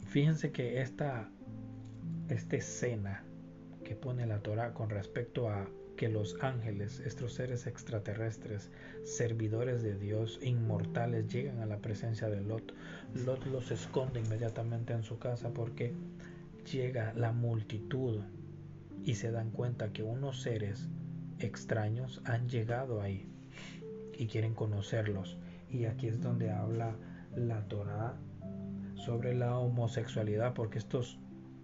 [0.09, 1.29] Fíjense que esta
[2.29, 3.25] esta escena
[3.85, 8.71] que pone la Torah con respecto a que los ángeles, estos seres extraterrestres,
[9.05, 12.75] servidores de Dios, inmortales, llegan a la presencia de Lot.
[13.25, 15.95] Lot los esconde inmediatamente en su casa porque
[16.71, 18.21] llega la multitud
[19.05, 20.89] y se dan cuenta que unos seres
[21.39, 23.27] extraños han llegado ahí
[24.19, 25.39] y quieren conocerlos.
[25.71, 26.97] Y aquí es donde habla
[27.35, 28.17] la Torah
[28.95, 31.19] sobre la homosexualidad, porque estos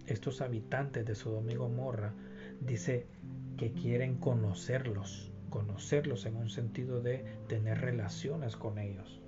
[0.07, 2.13] estos habitantes de Sodoma y Gomorra,
[2.59, 3.07] dice
[3.57, 9.21] que quieren conocerlos, conocerlos en un sentido de tener relaciones con ellos.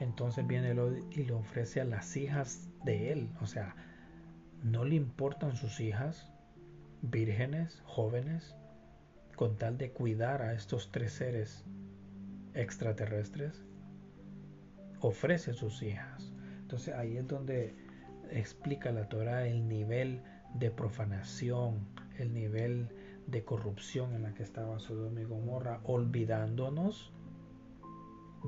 [0.00, 0.74] Entonces viene
[1.12, 3.76] y le ofrece a las hijas de él, o sea,
[4.62, 6.32] no le importan sus hijas,
[7.02, 8.56] vírgenes, jóvenes,
[9.36, 11.64] con tal de cuidar a estos tres seres
[12.54, 13.64] extraterrestres,
[15.00, 16.32] ofrece sus hijas.
[16.60, 17.74] Entonces ahí es donde
[18.38, 20.22] explica la Torah el nivel
[20.54, 21.86] de profanación,
[22.18, 22.88] el nivel
[23.26, 27.12] de corrupción en la que estaba Sodoma y Gomorra, olvidándonos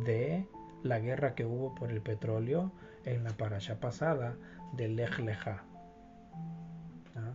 [0.04, 0.46] de
[0.82, 2.72] la guerra que hubo por el petróleo
[3.04, 4.36] en la parasha pasada
[4.76, 5.20] de Lech.
[7.16, 7.34] ¿Ah?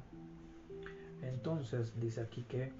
[1.21, 2.71] Entonces dice aquí que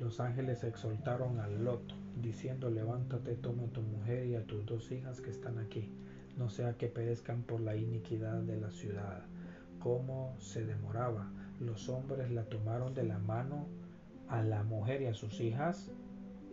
[0.00, 4.90] los ángeles exhortaron a Lot, diciendo, levántate, toma a tu mujer y a tus dos
[4.90, 5.92] hijas que están aquí,
[6.36, 9.22] no sea que perezcan por la iniquidad de la ciudad.
[9.78, 13.66] Como se demoraba, los hombres la tomaron de la mano
[14.28, 15.90] a la mujer y a sus hijas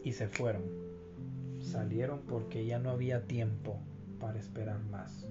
[0.04, 0.64] y se fueron.
[1.60, 3.80] Salieron porque ya no había tiempo
[4.20, 5.28] para esperar más.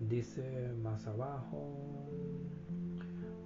[0.00, 2.08] Dice más abajo,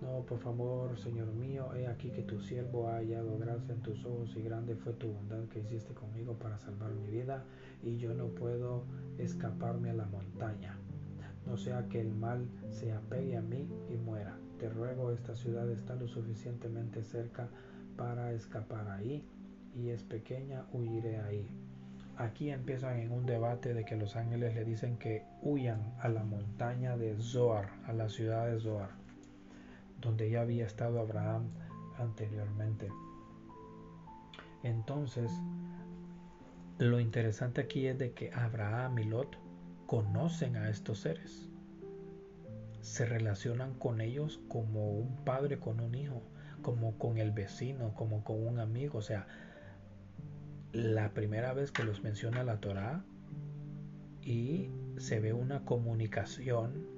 [0.09, 4.05] no, por favor, Señor mío, he aquí que tu siervo ha hallado gracia en tus
[4.05, 7.45] ojos y grande fue tu bondad que hiciste conmigo para salvar mi vida
[7.83, 8.85] y yo no puedo
[9.19, 10.79] escaparme a la montaña.
[11.47, 14.39] No sea que el mal se apegue a mí y muera.
[14.59, 17.49] Te ruego, esta ciudad está lo suficientemente cerca
[17.97, 19.25] para escapar ahí
[19.75, 21.47] y es pequeña, huiré ahí.
[22.17, 26.25] Aquí empiezan en un debate de que los ángeles le dicen que huyan a la
[26.25, 28.91] montaña de Zoar, a la ciudad de Zoar,
[30.01, 31.51] donde ya había estado Abraham
[31.99, 32.89] anteriormente.
[34.63, 35.33] Entonces,
[36.79, 39.37] lo interesante aquí es de que Abraham y Lot
[39.87, 41.49] conocen a estos seres.
[42.81, 46.23] Se relacionan con ellos como un padre con un hijo,
[46.63, 48.99] como con el vecino, como con un amigo.
[48.99, 49.27] O sea,
[50.73, 53.05] la primera vez que los menciona la Torá
[54.23, 56.98] y se ve una comunicación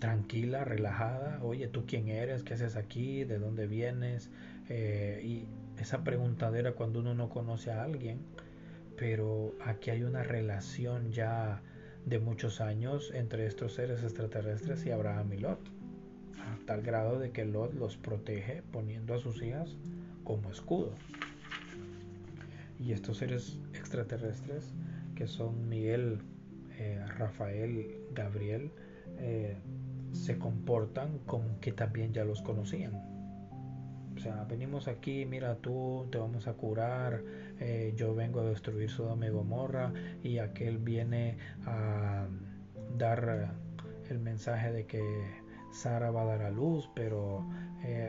[0.00, 1.38] tranquila, relajada.
[1.42, 2.42] Oye, ¿tú quién eres?
[2.42, 3.22] ¿Qué haces aquí?
[3.24, 4.30] ¿De dónde vienes?
[4.68, 8.18] Eh, y esa preguntadera cuando uno no conoce a alguien.
[8.96, 11.62] Pero aquí hay una relación ya
[12.06, 15.60] de muchos años entre estos seres extraterrestres y Abraham y Lot.
[16.38, 19.76] A tal grado de que Lot los protege poniendo a sus hijas
[20.24, 20.94] como escudo.
[22.78, 24.72] Y estos seres extraterrestres,
[25.14, 26.20] que son Miguel,
[26.78, 28.70] eh, Rafael, Gabriel,
[29.18, 29.56] eh,
[30.12, 32.94] se comportan como que también ya los conocían.
[34.16, 37.22] O sea, venimos aquí, mira tú, te vamos a curar,
[37.58, 39.92] eh, yo vengo a destruir Sodoma y Gomorra
[40.22, 42.26] y aquel viene a
[42.98, 43.54] dar
[44.10, 45.02] el mensaje de que
[45.72, 47.46] Sara va a dar a luz, pero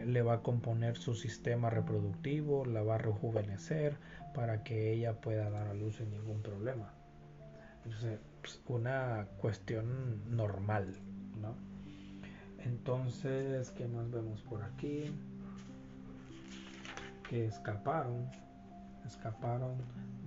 [0.05, 3.95] le va a componer su sistema reproductivo, la va a rejuvenecer,
[4.33, 6.93] para que ella pueda dar a luz sin ningún problema.
[7.83, 11.11] Entonces, pues, una cuestión normal, ¿no?
[12.65, 15.12] Entonces, ¿qué más vemos por aquí?
[17.30, 18.30] Que escaparon,
[19.06, 19.76] escaparon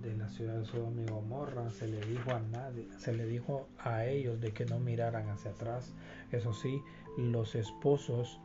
[0.01, 3.67] de la ciudad de Sodoma y Gomorra, se le dijo a nadie, se le dijo
[3.79, 5.93] a ellos de que no miraran hacia atrás.
[6.31, 6.81] Eso sí,
[7.17, 8.39] los esposos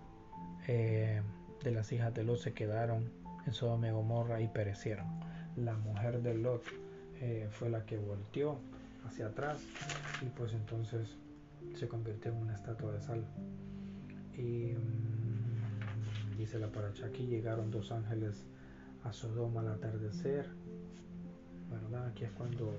[0.69, 1.23] eh,
[1.63, 3.11] de las hijas de Lot se quedaron
[3.47, 5.07] en Sodoma y Gomorra y perecieron
[5.57, 6.63] la mujer de Lot
[7.21, 8.59] eh, fue la que volteó
[9.07, 9.59] hacia atrás
[10.23, 11.17] y pues entonces
[11.75, 13.25] se convirtió en una estatua de sal.
[14.37, 18.47] Y mm, dice la paracha aquí llegaron dos ángeles
[19.05, 20.47] a Sodoma al atardecer,
[21.71, 22.09] ¿verdad?
[22.09, 22.73] Aquí es cuando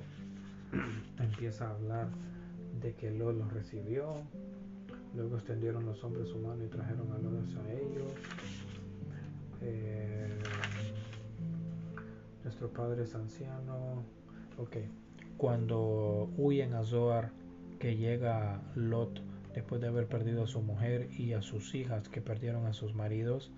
[1.20, 2.10] empieza a hablar
[2.82, 4.16] de que Lot los recibió,
[5.16, 8.12] luego extendieron los hombres humanos y trajeron a Lot a ellos.
[9.62, 10.40] Eh,
[12.44, 14.04] nuestro padre es anciano.
[14.58, 14.78] Ok.
[15.38, 17.32] Cuando huyen a Zoar,
[17.80, 19.22] que llega Lot
[19.54, 22.96] después de haber perdido a su mujer y a sus hijas que perdieron a sus
[22.96, 23.52] maridos,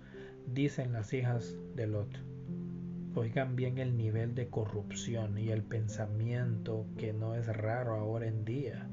[0.46, 2.18] dicen las hijas de Lot.
[3.14, 8.44] Oigan bien el nivel de corrupción y el pensamiento que no es raro ahora en
[8.44, 8.88] día.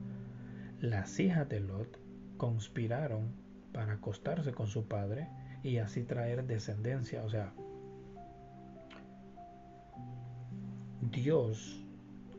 [0.79, 1.97] Las hijas de Lot
[2.37, 3.31] conspiraron
[3.73, 5.27] para acostarse con su padre
[5.63, 7.53] y así traer descendencia, o sea,
[11.11, 11.83] Dios,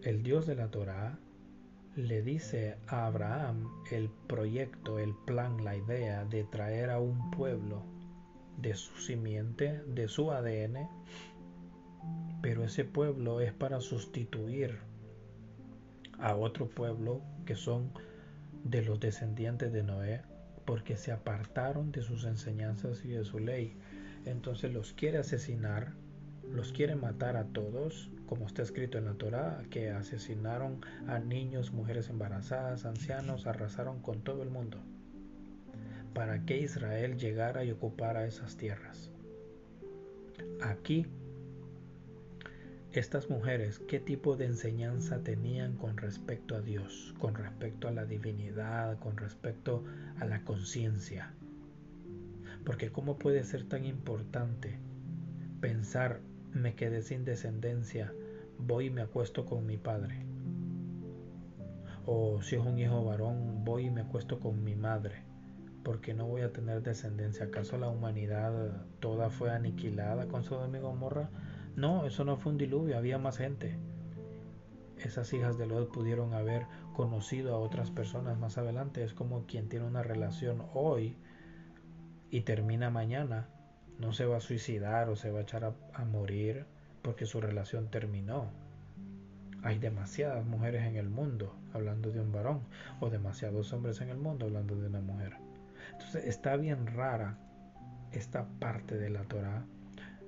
[0.03, 1.18] el Dios de la Torá,
[1.96, 7.83] le dice a Abraham el proyecto, el plan, la idea de traer a un pueblo
[8.57, 10.88] de su simiente, de su ADN,
[12.40, 14.78] pero ese pueblo es para sustituir
[16.18, 17.90] a otro pueblo que son
[18.64, 20.22] de los descendientes de Noé,
[20.64, 23.76] porque se apartaron de sus enseñanzas y de su ley.
[24.24, 25.93] Entonces los quiere asesinar,
[26.51, 31.73] los quiere matar a todos como está escrito en la Torá, que asesinaron a niños,
[31.73, 34.79] mujeres embarazadas, ancianos, arrasaron con todo el mundo,
[36.14, 39.11] para que Israel llegara y ocupara esas tierras.
[40.61, 41.07] Aquí
[42.93, 48.05] estas mujeres qué tipo de enseñanza tenían con respecto a Dios, con respecto a la
[48.05, 49.83] divinidad, con respecto
[50.20, 51.33] a la conciencia.
[52.64, 54.79] Porque ¿cómo puede ser tan importante
[55.61, 56.20] pensar
[56.53, 58.12] me quedé sin descendencia,
[58.59, 60.24] voy y me acuesto con mi padre?
[62.05, 65.22] O si es un hijo varón, voy y me acuesto con mi madre,
[65.84, 67.46] porque no voy a tener descendencia.
[67.46, 71.30] ¿Acaso la humanidad toda fue aniquilada con su amigo Gomorra?
[71.76, 73.78] No, eso no fue un diluvio, había más gente.
[74.98, 79.03] Esas hijas de Lot pudieron haber conocido a otras personas más adelante.
[79.03, 81.16] Es como quien tiene una relación hoy
[82.30, 83.48] y termina mañana.
[84.03, 86.66] No se va a suicidar o se va a echar a, morir
[87.03, 88.50] porque su relación terminó.
[89.62, 92.62] Hay demasiadas mujeres en el mundo hablando de un varón
[92.98, 95.34] o demasiados hombres en el mundo hablando de una mujer.
[95.92, 97.38] Entonces está bien rara
[98.11, 99.64] esta parte de la Torah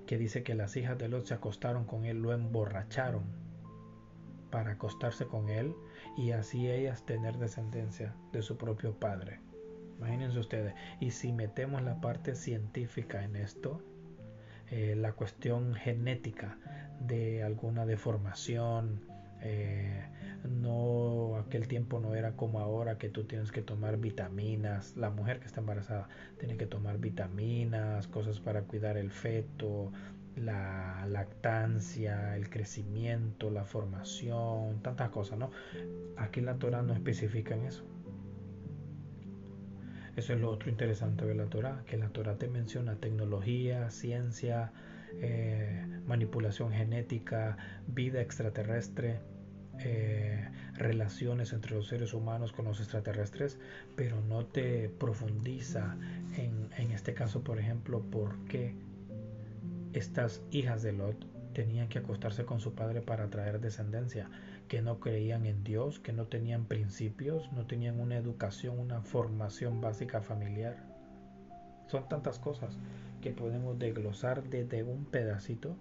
[0.07, 3.25] que dice que las hijas de Lot se acostaron con él, lo emborracharon
[4.53, 5.75] para acostarse con él
[6.17, 9.41] y así ellas tener descendencia de su propio padre.
[9.99, 13.81] Imagínense ustedes, y si metemos la parte científica en esto,
[14.71, 16.59] eh, la cuestión genética
[17.01, 19.01] de alguna deformación,
[19.41, 20.07] eh,
[20.49, 24.97] no aquel tiempo no era como ahora que tú tienes que tomar vitaminas.
[24.97, 29.93] La mujer que está embarazada tiene que tomar vitaminas cosas para cuidar el feto
[30.37, 35.51] la lactancia el crecimiento la formación tantas cosas no
[36.17, 37.85] aquí la Torah no especifica en eso
[40.17, 44.73] eso es lo otro interesante de la Torah que la Torah te menciona tecnología ciencia
[45.21, 47.57] eh, manipulación genética
[47.87, 49.21] vida extraterrestre
[49.81, 53.59] eh, relaciones entre los seres humanos con los extraterrestres,
[53.97, 55.97] pero no te profundiza
[56.37, 58.75] en, en este caso, por ejemplo, por qué
[59.93, 61.17] estas hijas de Lot
[61.55, 64.29] tenían que acostarse con su padre para traer descendencia,
[64.69, 69.81] que no creían en Dios, que no tenían principios, no tenían una educación, una formación
[69.81, 70.77] básica familiar.
[71.87, 72.79] Son tantas cosas
[73.21, 75.77] que podemos desglosar desde un pedacito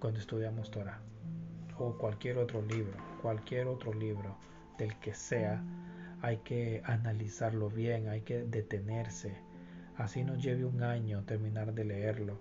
[0.00, 1.00] cuando estudiamos Torah
[1.78, 4.36] o cualquier otro libro, cualquier otro libro
[4.78, 5.62] del que sea,
[6.22, 9.36] hay que analizarlo bien, hay que detenerse.
[9.96, 12.38] Así nos lleve un año terminar de leerlo,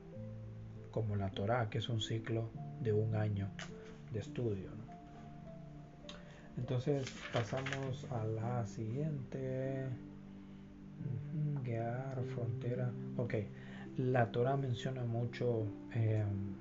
[0.92, 2.50] como la Torah, que es un ciclo
[2.82, 3.50] de un año
[4.12, 4.75] de estudio.
[6.58, 9.88] Entonces pasamos a la siguiente.
[11.64, 12.92] Guiar, frontera.
[13.18, 13.36] Ok,
[13.98, 16.56] la Torah menciona mucho em,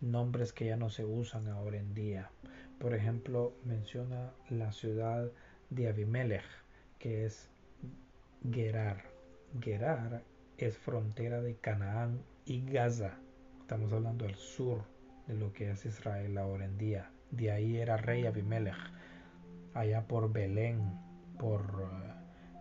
[0.00, 2.30] nombres que ya no se usan ahora en día.
[2.78, 5.30] Por ejemplo, menciona la ciudad
[5.70, 6.44] de Abimelech,
[6.98, 7.48] que es
[8.50, 9.04] Gerar.
[9.60, 10.22] Gerar
[10.56, 13.18] es frontera de Canaán y Gaza.
[13.60, 14.82] Estamos hablando del sur
[15.26, 17.10] de lo que es Israel ahora en día.
[17.30, 18.76] De ahí era rey Abimelech.
[19.74, 20.80] Allá por Belén,
[21.38, 21.88] por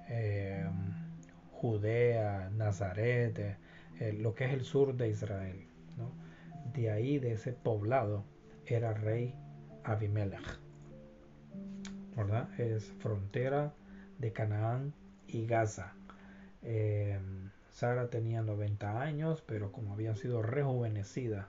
[0.10, 0.66] eh,
[1.51, 3.57] Judea, Nazaret,
[3.99, 5.66] eh, lo que es el sur de Israel.
[6.74, 8.24] de ahí, de ese poblado,
[8.66, 9.34] era rey
[9.84, 10.60] Abimelech.
[12.57, 13.74] Es frontera
[14.20, 14.93] de Canaán
[15.28, 15.93] y Gaza.
[17.72, 21.47] Sara tenía 90 años, pero como había sido rejuvenecida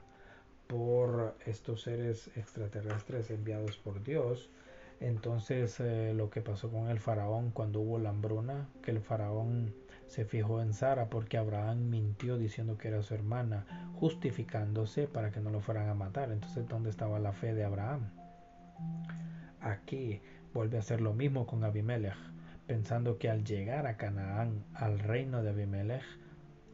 [0.69, 4.49] por estos seres extraterrestres enviados por Dios,
[5.01, 9.75] entonces eh, lo que pasó con el faraón cuando hubo la hambruna, que el faraón
[10.07, 15.41] se fijó en Sara porque Abraham mintió diciendo que era su hermana, justificándose para que
[15.41, 16.33] no lo fueran a matar.
[16.33, 18.11] Entonces, ¿dónde estaba la fe de Abraham?
[19.61, 20.21] Aquí
[20.53, 22.17] vuelve a hacer lo mismo con Abimelech,
[22.67, 26.03] pensando que al llegar a Canaán, al reino de Abimelech,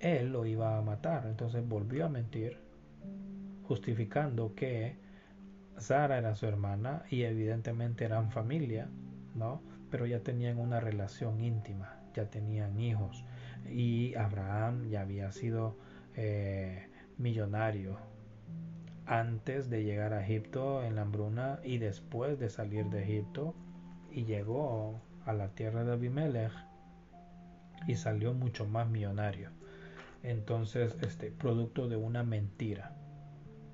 [0.00, 1.26] él lo iba a matar.
[1.26, 2.58] Entonces volvió a mentir,
[3.64, 4.96] justificando que
[5.78, 8.88] Sara era su hermana y evidentemente eran familia,
[9.34, 9.62] ¿no?
[9.90, 13.24] Pero ya tenían una relación íntima ya tenían hijos
[13.70, 15.76] y Abraham ya había sido
[16.16, 17.98] eh, millonario
[19.04, 23.54] antes de llegar a Egipto en la hambruna y después de salir de Egipto
[24.10, 26.52] y llegó a la tierra de Abimelech
[27.86, 29.50] y salió mucho más millonario.
[30.22, 32.96] Entonces, este producto de una mentira,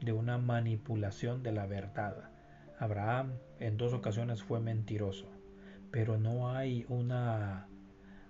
[0.04, 2.30] de una manipulación de la verdad.
[2.78, 5.26] Abraham en dos ocasiones fue mentiroso,
[5.90, 7.68] pero no hay una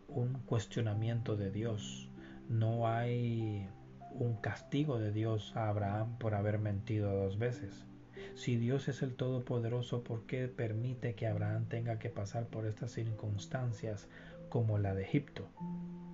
[0.08, 2.10] un cuestionamiento de Dios,
[2.48, 3.66] no hay
[4.10, 7.86] un castigo de Dios a Abraham por haber mentido dos veces.
[8.34, 12.92] Si Dios es el Todopoderoso, ¿por qué permite que Abraham tenga que pasar por estas
[12.92, 14.08] circunstancias
[14.48, 15.48] como la de Egipto?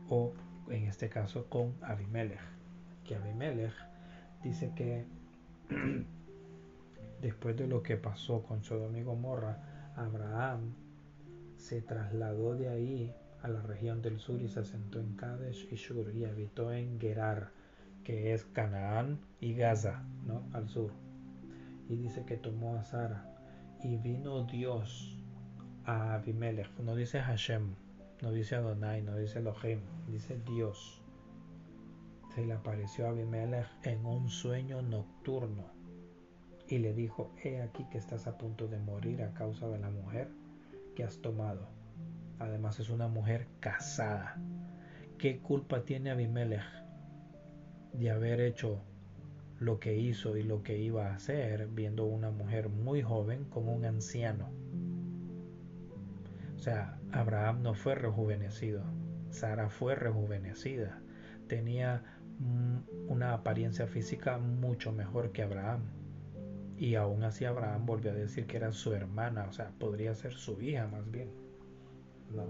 [0.08, 0.32] O
[0.70, 2.40] en este caso con Abimelech.
[3.04, 3.74] Que Abimelech
[4.42, 5.06] dice que
[7.20, 10.74] después de lo que pasó con Sodoma y Gomorra, Abraham
[11.56, 15.76] se trasladó de ahí a la región del sur y se asentó en Kadesh y
[15.76, 17.50] Shur y habitó en Gerar,
[18.04, 20.42] que es Canaán y Gaza, ¿no?
[20.52, 20.92] Al sur.
[21.88, 23.24] Y dice que tomó a Sara
[23.82, 25.16] y vino Dios
[25.84, 27.74] a Abimelech, no dice Hashem,
[28.20, 31.00] no dice Adonai, no dice Elohim, dice Dios.
[32.38, 35.64] Se le apareció a Abimelech en un sueño nocturno
[36.68, 39.90] y le dijo, he aquí que estás a punto de morir a causa de la
[39.90, 40.28] mujer
[40.94, 41.66] que has tomado.
[42.38, 44.36] Además es una mujer casada.
[45.18, 46.62] ¿Qué culpa tiene Abimelech
[47.94, 48.82] de haber hecho
[49.58, 53.68] lo que hizo y lo que iba a hacer viendo una mujer muy joven con
[53.68, 54.48] un anciano?
[56.54, 58.84] O sea, Abraham no fue rejuvenecido,
[59.30, 61.00] Sara fue rejuvenecida,
[61.48, 62.04] tenía
[63.08, 65.80] una apariencia física mucho mejor que Abraham.
[66.76, 70.34] Y aún así Abraham volvió a decir que era su hermana, o sea, podría ser
[70.34, 71.28] su hija más bien.
[72.34, 72.44] No.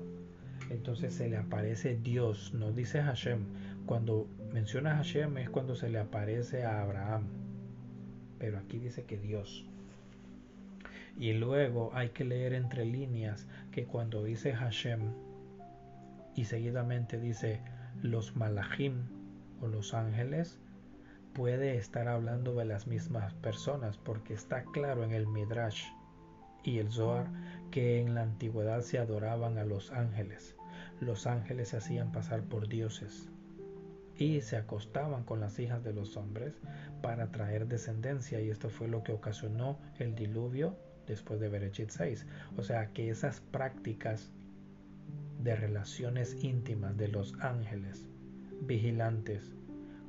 [0.71, 3.41] Entonces se le aparece Dios, no dice Hashem.
[3.87, 7.25] Cuando menciona Hashem es cuando se le aparece a Abraham.
[8.39, 9.67] Pero aquí dice que Dios.
[11.19, 15.01] Y luego hay que leer entre líneas que cuando dice Hashem
[16.37, 17.61] y seguidamente dice
[18.03, 19.18] los malachim
[19.61, 20.59] o los ángeles,
[21.35, 25.85] puede estar hablando de las mismas personas porque está claro en el Midrash
[26.65, 27.27] y el Zohar
[27.71, 30.57] que en la antigüedad se adoraban a los ángeles.
[31.01, 33.29] Los ángeles se hacían pasar por dioses
[34.17, 36.59] y se acostaban con las hijas de los hombres
[37.03, 42.27] para traer descendencia y esto fue lo que ocasionó el diluvio después de Berechit 6.
[42.57, 44.33] O sea que esas prácticas
[45.41, 48.08] de relaciones íntimas de los ángeles
[48.61, 49.55] vigilantes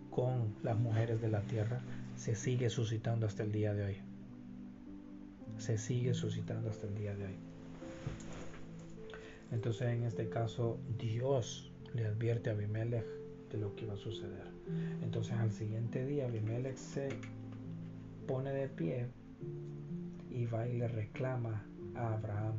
[0.10, 1.82] con las mujeres de la tierra
[2.16, 3.98] se sigue suscitando hasta el día de hoy.
[5.58, 7.36] Se sigue suscitando hasta el día de hoy.
[9.52, 13.06] Entonces en este caso Dios le advierte a Abimelech
[13.52, 14.48] de lo que iba a suceder.
[15.02, 17.10] Entonces al siguiente día Abimelech se
[18.28, 19.08] pone de pie
[20.30, 22.58] y va y le reclama a Abraham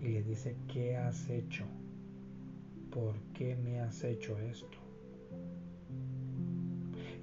[0.00, 1.64] y le dice, ¿qué has hecho?
[2.98, 4.76] ¿Por qué me has hecho esto?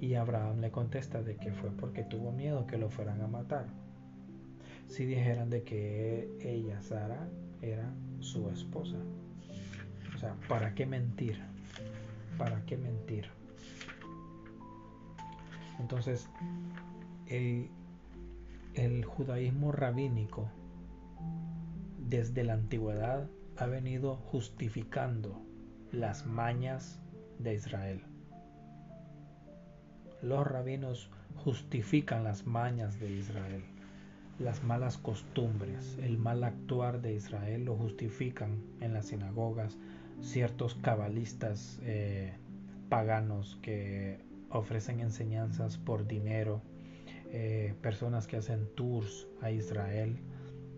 [0.00, 3.66] Y Abraham le contesta de que fue porque tuvo miedo que lo fueran a matar.
[4.88, 7.28] Si dijeran de que ella, Sara,
[7.60, 8.96] era su esposa.
[10.14, 11.42] O sea, ¿para qué mentir?
[12.38, 13.26] ¿Para qué mentir?
[15.78, 16.26] Entonces,
[17.26, 17.68] el
[18.72, 20.48] el judaísmo rabínico
[21.98, 25.45] desde la antigüedad ha venido justificando
[25.92, 26.98] las mañas
[27.38, 28.02] de Israel.
[30.22, 33.64] Los rabinos justifican las mañas de Israel,
[34.38, 39.76] las malas costumbres, el mal actuar de Israel lo justifican en las sinagogas
[40.20, 42.32] ciertos cabalistas eh,
[42.88, 44.18] paganos que
[44.50, 46.62] ofrecen enseñanzas por dinero
[47.32, 50.16] eh, personas que hacen tours a Israel.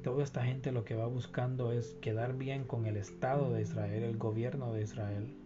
[0.03, 4.05] Toda esta gente lo que va buscando es quedar bien con el Estado de Israel,
[4.05, 5.37] el gobierno de Israel,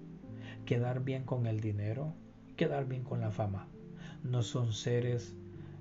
[0.67, 2.15] quedar bien con el dinero,
[2.57, 3.69] quedar bien con la fama.
[4.23, 5.35] No son seres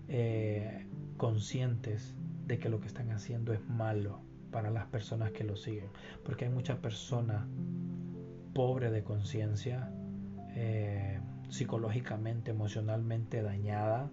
[0.08, 0.86] eh,
[1.18, 2.16] conscientes
[2.48, 5.90] de que lo que están haciendo es malo para las personas que lo siguen.
[6.24, 7.48] Porque hay mucha persona
[8.54, 9.92] pobre de conciencia,
[10.56, 11.20] eh,
[11.50, 14.10] psicológicamente, emocionalmente dañada,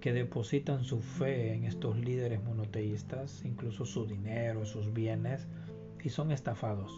[0.00, 5.46] que depositan su fe en estos líderes monoteístas, incluso su dinero, sus bienes,
[6.02, 6.90] y son estafados.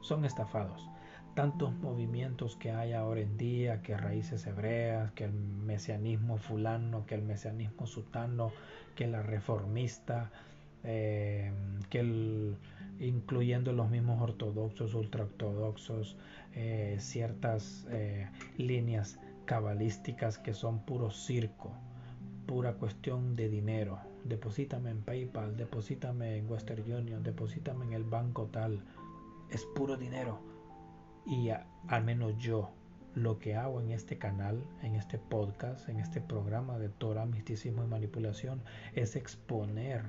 [0.00, 0.88] Son estafados.
[1.34, 7.14] Tantos movimientos que hay ahora en día, que raíces hebreas, que el mesianismo fulano, que
[7.14, 8.52] el mesianismo sutano,
[8.96, 10.30] que la reformista,
[10.84, 11.52] eh,
[11.90, 12.56] que el,
[12.98, 16.16] incluyendo los mismos ortodoxos, ultraortodoxos,
[16.54, 21.72] eh, ciertas eh, líneas cabalísticas que son puro circo
[22.46, 23.98] pura cuestión de dinero.
[24.24, 28.82] Deposítame en PayPal, deposítame en Western Union, deposítame en el banco tal.
[29.50, 30.40] Es puro dinero.
[31.26, 32.70] Y al menos yo
[33.14, 37.84] lo que hago en este canal, en este podcast, en este programa de Torah, misticismo
[37.84, 38.62] y manipulación
[38.94, 40.02] es exponer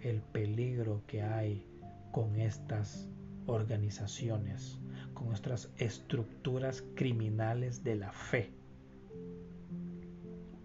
[0.00, 1.66] el peligro que hay
[2.12, 3.08] con estas
[3.46, 4.78] organizaciones,
[5.14, 8.52] con nuestras estructuras criminales de la fe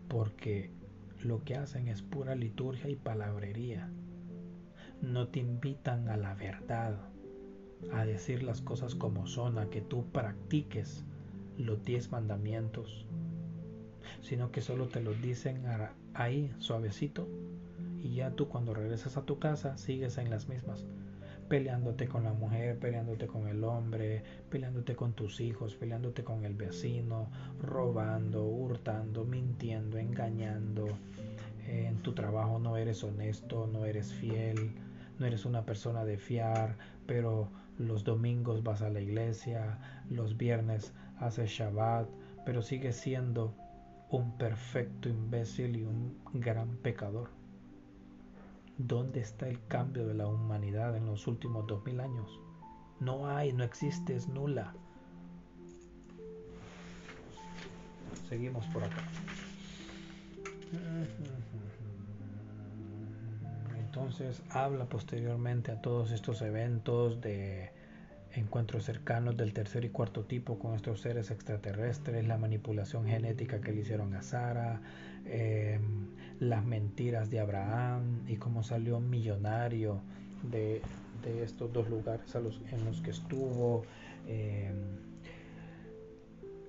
[0.09, 0.71] porque
[1.23, 3.89] lo que hacen es pura liturgia y palabrería.
[5.01, 6.97] No te invitan a la verdad,
[7.93, 11.05] a decir las cosas como son, a que tú practiques
[11.57, 13.05] los diez mandamientos.
[14.21, 15.63] sino que solo te lo dicen
[16.13, 17.27] ahí suavecito
[18.01, 20.85] y ya tú cuando regresas a tu casa sigues en las mismas
[21.49, 26.53] peleándote con la mujer, peleándote con el hombre, peleándote con tus hijos, peleándote con el
[26.53, 27.27] vecino,
[27.61, 30.87] robando, hurtando, mintiendo, engañando.
[31.67, 34.75] En tu trabajo no eres honesto, no eres fiel,
[35.17, 36.77] no eres una persona de fiar,
[37.07, 39.79] pero los domingos vas a la iglesia,
[40.09, 42.07] los viernes haces Shabbat,
[42.45, 43.55] pero sigues siendo
[44.11, 47.38] un perfecto imbécil y un gran pecador.
[48.79, 52.39] ¿Dónde está el cambio de la humanidad en los últimos dos mil años?
[53.01, 54.73] No hay, no existe, es nula.
[58.29, 59.03] Seguimos por acá.
[63.77, 67.73] Entonces habla posteriormente a todos estos eventos de
[68.31, 73.73] encuentros cercanos del tercer y cuarto tipo con estos seres extraterrestres, la manipulación genética que
[73.73, 74.81] le hicieron a Sara,
[75.29, 76.07] em,
[76.39, 80.01] las mentiras de Abraham y cómo salió millonario
[80.43, 80.81] de,
[81.43, 83.83] estos dos lugares en los que estuvo.
[84.27, 84.97] Em,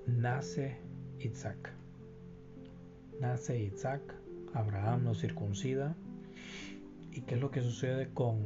[0.06, 0.76] nace
[1.20, 1.72] Isaac.
[3.20, 4.02] Nace Isaac,
[4.54, 5.94] Abraham lo circuncida.
[7.12, 8.38] ¿Y qué es lo que sucede con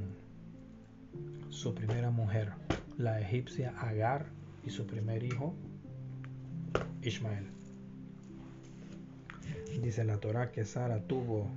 [1.48, 2.52] su primera mujer?
[2.98, 4.26] la egipcia Agar
[4.64, 5.54] y su primer hijo
[7.02, 7.53] Ismael.
[9.82, 11.50] Dice la Torah que Sara tuvo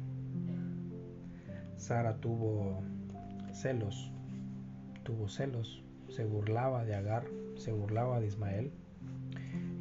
[1.78, 2.82] Sara tuvo
[3.54, 4.12] celos,
[5.04, 7.26] tuvo celos, se burlaba de Agar,
[7.56, 8.72] se burlaba de Ismael.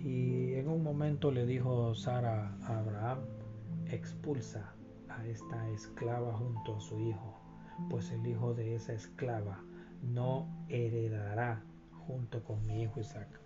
[0.04, 3.20] Y en un momento le dijo Sara a Abraham,
[3.90, 4.74] expulsa
[5.08, 7.40] a esta esclava junto a su hijo,
[7.90, 9.60] pues el hijo de esa esclava
[10.02, 11.62] no heredará
[12.06, 13.40] junto con mi hijo Isaac.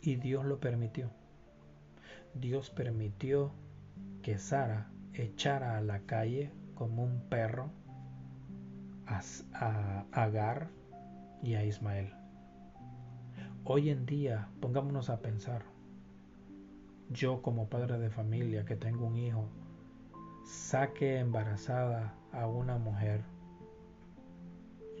[0.00, 1.10] Y Dios lo permitió.
[2.34, 3.52] Dios permitió
[4.22, 7.70] que Sara echara a la calle como un perro
[9.06, 10.68] a, Agar
[11.42, 12.12] y a Ismael.
[13.64, 15.62] Hoy en día, pongámonos a pensar,
[17.10, 19.48] yo como padre de familia que tengo un hijo,
[20.44, 23.22] saque embarazada a una mujer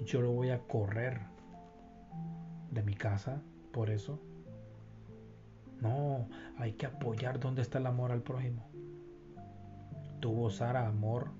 [0.04, 1.20] yo lo voy a correr
[2.70, 4.20] de mi casa por eso.
[5.80, 8.68] No, hay que apoyar donde está el amor al prójimo.
[10.20, 11.30] Tuvo Sara amor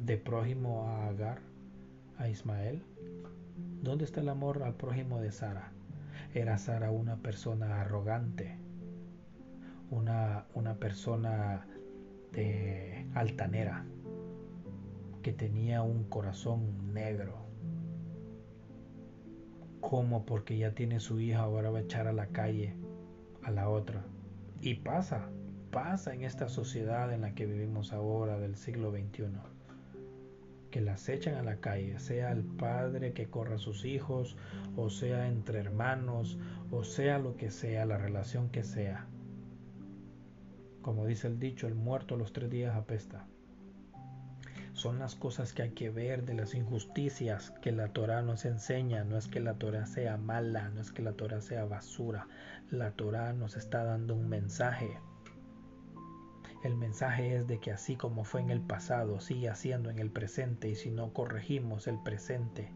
[0.00, 1.40] de prójimo a Agar,
[2.18, 2.82] a Ismael.
[3.82, 5.72] ¿Dónde está el amor al prójimo de Sara?
[6.34, 8.56] Era Sara una persona arrogante,
[9.90, 11.66] una, una persona
[12.32, 13.84] de altanera
[15.22, 17.49] que tenía un corazón negro.
[19.80, 22.74] Como porque ya tiene su hija ahora va a echar a la calle
[23.42, 24.04] a la otra.
[24.60, 25.28] Y pasa,
[25.70, 29.24] pasa en esta sociedad en la que vivimos ahora del siglo XXI.
[30.70, 34.36] Que las echan a la calle, sea el padre que corra a sus hijos,
[34.76, 36.38] o sea entre hermanos,
[36.70, 39.06] o sea lo que sea, la relación que sea.
[40.82, 43.26] Como dice el dicho, el muerto los tres días apesta
[44.80, 49.04] son las cosas que hay que ver de las injusticias que la Torah nos enseña.
[49.04, 52.28] No es que la Torah sea mala, no es que la Torah sea basura.
[52.70, 54.98] La Torah nos está dando un mensaje.
[56.64, 60.10] El mensaje es de que así como fue en el pasado, sigue siendo en el
[60.10, 62.72] presente y si no corregimos el presente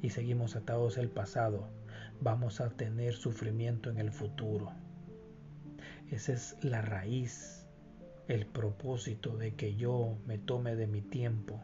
[0.00, 1.68] y seguimos atados al pasado,
[2.22, 4.72] vamos a tener sufrimiento en el futuro.
[6.10, 7.59] Esa es la raíz
[8.30, 11.60] el propósito de que yo me tome de mi tiempo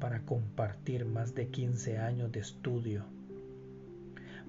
[0.00, 3.04] para compartir más de 15 años de estudio,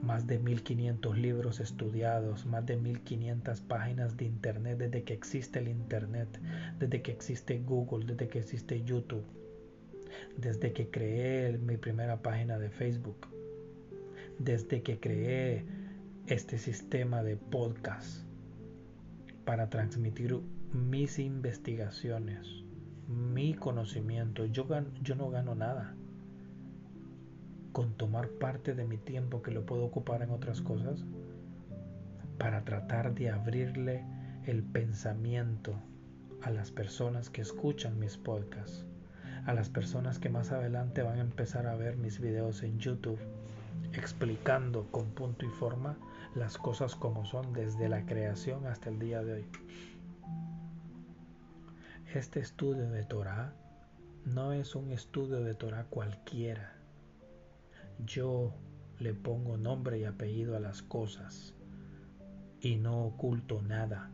[0.02, 5.68] más de 1500 libros estudiados, más de 1500 páginas de internet desde que existe el
[5.68, 6.28] internet,
[6.80, 9.26] desde que existe Google, desde que existe YouTube,
[10.36, 13.28] desde que creé mi primera página de Facebook,
[14.40, 15.64] desde que creé
[16.26, 18.24] este sistema de podcast
[19.46, 20.34] para transmitir
[20.74, 22.48] mis investigaciones,
[23.08, 24.46] mi conocimiento.
[24.46, 24.68] Yo,
[25.02, 25.96] yo no gano nada
[27.72, 31.06] con tomar parte de mi tiempo que lo puedo ocupar en otras cosas
[32.38, 34.04] para tratar de abrirle
[34.46, 35.76] el pensamiento
[36.42, 38.86] a las personas que escuchan mis podcasts,
[39.46, 43.20] a las personas que más adelante van a empezar a ver mis videos en YouTube
[43.94, 45.98] explicando con punto y forma
[46.36, 49.46] las cosas como son desde la creación hasta el día de hoy.
[52.16, 53.54] Este estudio de Torah
[54.26, 56.74] no es un estudio de Torah cualquiera.
[58.04, 58.52] Yo
[58.98, 61.54] le pongo nombre y apellido a las cosas.
[62.62, 64.10] y no oculto nada,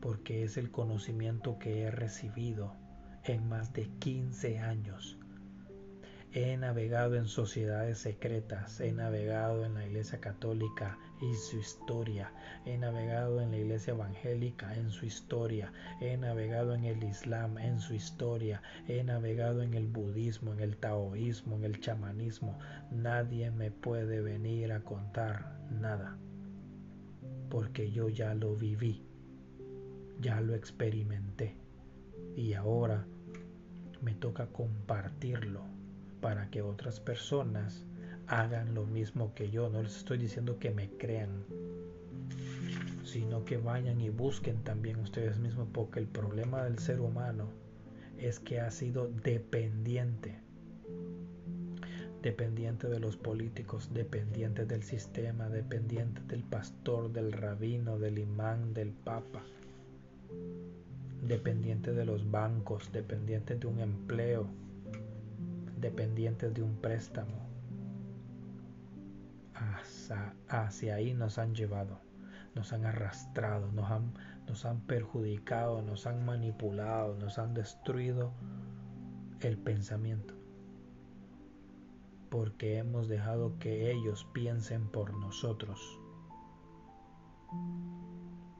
[0.00, 2.74] porque es el conocimiento que he recibido
[3.22, 5.15] en más de 15 años
[6.36, 12.30] He navegado en sociedades secretas, he navegado en la Iglesia Católica y su historia,
[12.66, 17.80] he navegado en la Iglesia Evangélica en su historia, he navegado en el Islam en
[17.80, 22.58] su historia, he navegado en el budismo, en el taoísmo, en el chamanismo.
[22.90, 26.18] Nadie me puede venir a contar nada,
[27.48, 29.06] porque yo ya lo viví,
[30.20, 31.56] ya lo experimenté
[32.36, 33.06] y ahora
[34.02, 35.85] me toca compartirlo
[36.20, 37.84] para que otras personas
[38.26, 39.68] hagan lo mismo que yo.
[39.68, 41.44] No les estoy diciendo que me crean,
[43.04, 47.48] sino que vayan y busquen también ustedes mismos, porque el problema del ser humano
[48.18, 50.40] es que ha sido dependiente
[52.26, 58.90] dependiente de los políticos, dependiente del sistema, dependiente del pastor, del rabino, del imán, del
[58.90, 59.44] papa,
[61.22, 64.48] dependiente de los bancos, dependiente de un empleo,
[65.76, 67.46] dependientes de un préstamo.
[70.48, 71.98] Hacia, ahí nos han llevado,
[72.54, 74.12] nos han arrastrado, nos han,
[74.46, 78.32] nos han perjudicado, nos han manipulado, nos han destruido
[79.40, 80.34] el pensamiento.
[82.30, 85.80] Porque hemos dejado que ellos piensen por nosotros.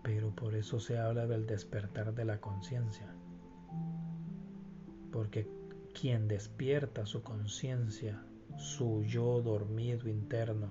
[0.03, 3.12] Pero por eso se habla del despertar de la conciencia.
[5.12, 5.49] Porque
[5.99, 8.20] quien despierta su conciencia,
[8.59, 10.68] su yo dormido interno,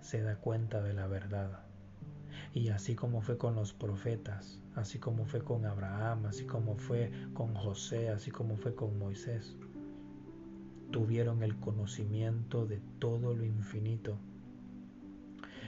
[0.00, 1.60] se da cuenta de la verdad.
[2.54, 7.12] Y así como fue con los profetas, así como fue con Abraham, así como fue
[7.34, 9.54] con José, así como fue con Moisés,
[10.90, 14.16] tuvieron el conocimiento de todo lo infinito.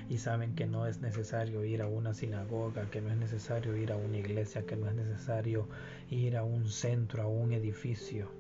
[0.08, 3.92] Y saben que no es necesario ir a una sinagoga, que no es necesario ir
[3.92, 5.68] a una iglesia, que no es necesario
[6.08, 8.37] ir a un centro, a un edificio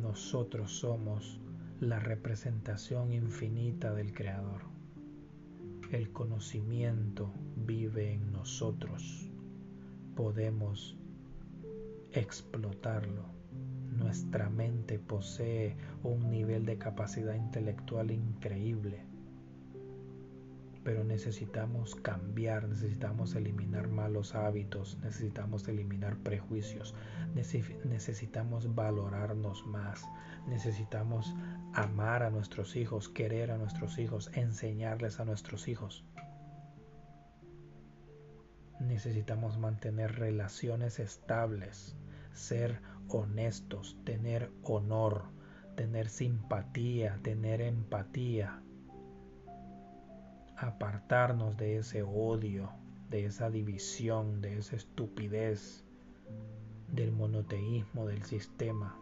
[0.00, 1.40] nosotros somos
[1.80, 4.62] la representación infinita del Creador.
[5.90, 9.30] El conocimiento vive en nosotros.
[10.14, 10.96] Podemos
[12.12, 13.24] explotarlo.
[13.90, 19.04] Nuestra mente posee un nivel de capacidad intelectual increíble
[20.84, 26.94] pero necesitamos cambiar, necesitamos eliminar malos hábitos, necesitamos eliminar prejuicios,
[27.34, 30.04] necesitamos valorarnos más,
[30.48, 31.34] necesitamos
[31.72, 36.04] amar a nuestros hijos, querer a nuestros hijos, enseñarles a nuestros hijos.
[38.80, 41.96] Necesitamos mantener relaciones estables,
[42.32, 45.24] ser honestos, tener honor,
[45.76, 48.61] tener simpatía, tener empatía,
[50.62, 52.70] apartarnos de ese odio,
[53.10, 55.84] de esa división, de esa estupidez,
[56.88, 58.96] del monoteísmo del sistema.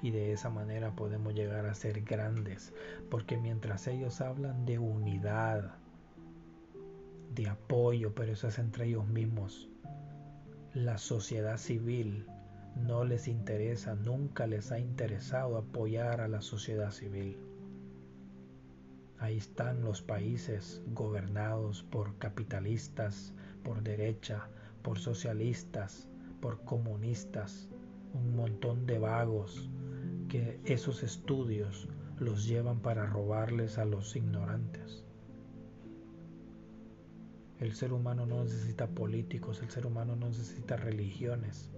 [0.00, 2.72] Y de esa manera podemos llegar a ser grandes,
[3.10, 5.74] porque mientras ellos hablan de unidad,
[7.34, 9.68] de apoyo, pero eso es entre ellos mismos,
[10.74, 12.26] la sociedad civil
[12.76, 17.36] no les interesa, nunca les ha interesado apoyar a la sociedad civil.
[19.20, 24.48] Ahí están los países gobernados por capitalistas, por derecha,
[24.82, 26.08] por socialistas,
[26.40, 27.68] por comunistas,
[28.14, 29.68] un montón de vagos
[30.28, 31.88] que esos estudios
[32.20, 35.04] los llevan para robarles a los ignorantes.
[37.58, 41.70] El ser humano no necesita políticos, el ser humano no necesita religiones.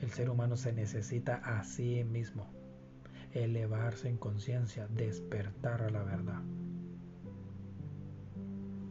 [0.00, 2.61] El ser humano se necesita a sí mismo
[3.34, 6.42] elevarse en conciencia, despertar a la verdad.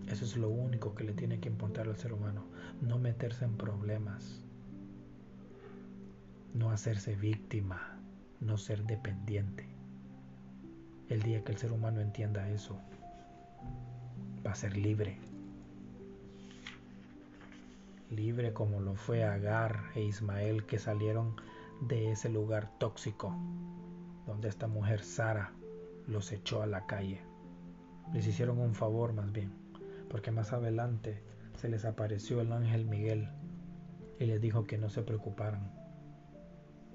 [0.07, 2.43] Eso es lo único que le tiene que importar al ser humano,
[2.81, 4.41] no meterse en problemas,
[6.53, 7.97] no hacerse víctima,
[8.39, 9.67] no ser dependiente.
[11.07, 12.77] El día que el ser humano entienda eso,
[14.45, 15.17] va a ser libre.
[18.09, 21.35] Libre como lo fue Agar e Ismael que salieron
[21.81, 23.33] de ese lugar tóxico
[24.31, 25.51] donde esta mujer Sara
[26.07, 27.19] los echó a la calle.
[28.13, 29.51] Les hicieron un favor más bien,
[30.09, 31.21] porque más adelante
[31.57, 33.27] se les apareció el ángel Miguel
[34.19, 35.69] y les dijo que no se preocuparan,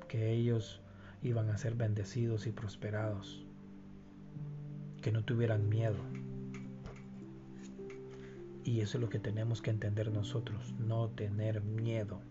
[0.09, 0.81] que ellos
[1.23, 3.45] iban a ser bendecidos y prosperados,
[5.03, 5.99] que no tuvieran miedo.
[8.65, 12.23] Y eso es lo que tenemos que entender nosotros, no tener miedo.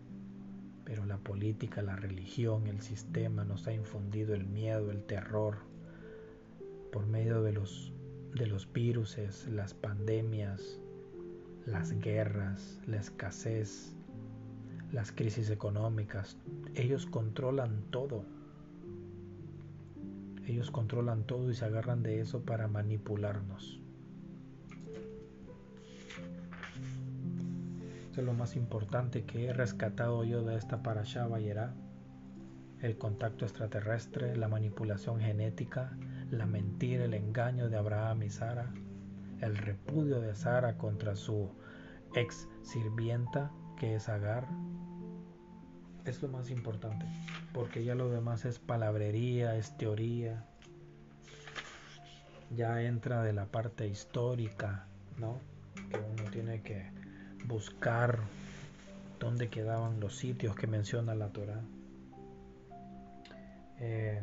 [0.85, 5.57] Pero la política, la religión, el sistema nos ha infundido el miedo, el terror,
[6.91, 7.91] por medio de los
[8.35, 9.17] de los virus,
[9.47, 10.79] las pandemias,
[11.65, 13.95] las guerras, la escasez,
[14.91, 16.37] las crisis económicas.
[16.75, 18.25] Ellos controlan todo.
[20.45, 23.79] Ellos controlan todo y se agarran de eso para manipularnos.
[28.15, 31.73] Es lo más importante que he rescatado yo de esta parasha Bayerá.
[32.81, 35.97] El contacto extraterrestre, la manipulación genética,
[36.31, 38.71] la mentira, el engaño de Abraham y Sara,
[39.41, 41.49] el repudio de Sara contra su
[42.15, 44.47] ex sirvienta que es Agar.
[46.05, 47.05] Es lo más importante,
[47.53, 50.45] porque ya lo demás es palabrería, es teoría.
[52.55, 54.87] Ya entra de la parte histórica,
[55.17, 55.41] ¿no?
[55.91, 57.04] Que uno tiene que
[57.47, 58.19] buscar
[59.19, 61.61] dónde quedaban los sitios que menciona la Torah.
[63.79, 64.21] Eh,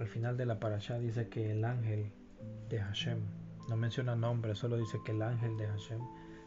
[0.00, 2.10] al final de la parasha dice que el ángel
[2.68, 3.18] de Hashem,
[3.68, 6.00] no menciona nombre, solo dice que el ángel de Hashem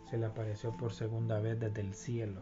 [0.09, 2.41] se le apareció por segunda vez desde el cielo.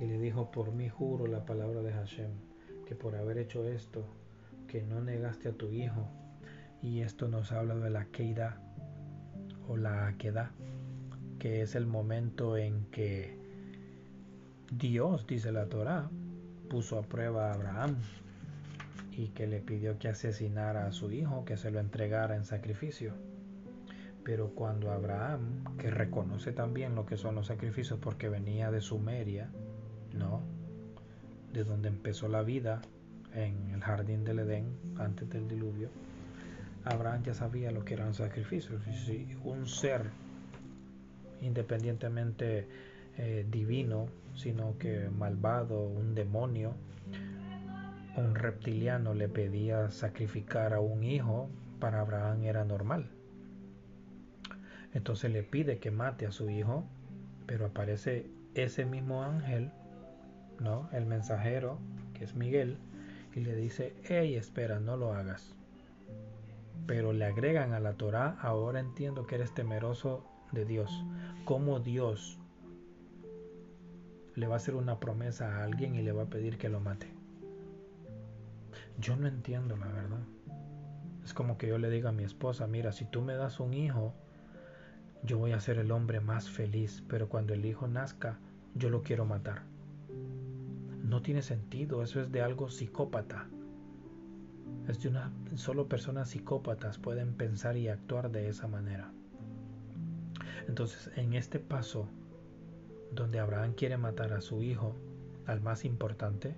[0.00, 2.30] Y le dijo, por mí juro la palabra de Hashem,
[2.86, 4.04] que por haber hecho esto,
[4.66, 6.08] que no negaste a tu hijo.
[6.82, 8.60] Y esto nos habla de la Keida
[9.72, 10.52] o la queda
[11.38, 13.36] que es el momento en que
[14.70, 16.08] Dios, dice la Torah,
[16.70, 17.96] puso a prueba a Abraham
[19.10, 23.14] y que le pidió que asesinara a su hijo, que se lo entregara en sacrificio.
[24.22, 29.50] Pero cuando Abraham, que reconoce también lo que son los sacrificios porque venía de Sumeria,
[30.16, 30.42] ¿no?
[31.52, 32.82] De donde empezó la vida
[33.34, 34.66] en el jardín del Edén
[34.96, 35.88] antes del diluvio,
[36.84, 38.82] Abraham ya sabía lo que eran sacrificios.
[39.06, 40.10] Si un ser
[41.40, 42.68] independientemente
[43.18, 46.74] eh, divino, sino que malvado, un demonio,
[48.16, 51.48] un reptiliano le pedía sacrificar a un hijo,
[51.80, 53.10] para Abraham era normal.
[54.94, 56.84] Entonces le pide que mate a su hijo,
[57.46, 59.72] pero aparece ese mismo ángel,
[60.60, 60.88] ¿no?
[60.92, 61.78] El mensajero,
[62.14, 62.78] que es Miguel,
[63.34, 65.56] y le dice, hey, espera, no lo hagas.
[66.86, 71.04] Pero le agregan a la Torah, ahora entiendo que eres temeroso de Dios.
[71.44, 72.38] Como Dios
[74.34, 76.80] le va a hacer una promesa a alguien y le va a pedir que lo
[76.80, 77.08] mate.
[78.98, 80.22] Yo no entiendo la verdad.
[81.24, 83.74] Es como que yo le diga a mi esposa, mira, si tú me das un
[83.74, 84.14] hijo,
[85.22, 88.38] yo voy a ser el hombre más feliz, pero cuando el hijo nazca,
[88.74, 89.62] yo lo quiero matar.
[91.04, 93.46] No tiene sentido, eso es de algo psicópata.
[94.88, 99.12] Es de una solo personas psicópatas pueden pensar y actuar de esa manera.
[100.68, 102.08] Entonces, en este paso
[103.12, 104.96] donde Abraham quiere matar a su hijo,
[105.46, 106.54] al más importante,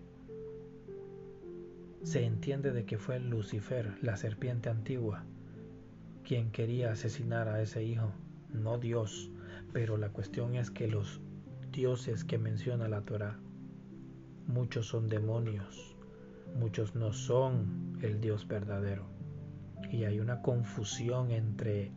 [2.03, 5.25] se entiende de que fue Lucifer, la serpiente antigua,
[6.23, 8.13] quien quería asesinar a ese hijo,
[8.53, 9.31] no Dios.
[9.73, 11.21] Pero la cuestión es que los
[11.73, 13.39] dioses que menciona la Torah,
[14.47, 15.94] muchos son demonios,
[16.55, 19.07] muchos no son el Dios verdadero.
[19.91, 21.93] Y hay una confusión entre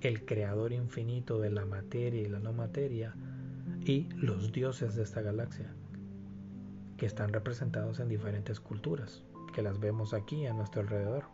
[0.00, 3.14] el creador infinito de la materia y la no materia
[3.84, 5.74] y los dioses de esta galaxia
[6.96, 9.22] que están representados en diferentes culturas,
[9.54, 11.24] que las vemos aquí a nuestro alrededor.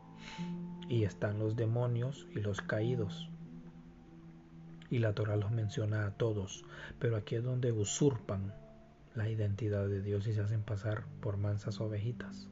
[0.89, 3.31] Y están los demonios y los caídos.
[4.91, 6.65] Y la Torah los menciona a todos,
[6.99, 8.55] pero aquí es donde usurpan
[9.15, 12.49] la identidad de Dios y se hacen pasar por mansas ovejitas.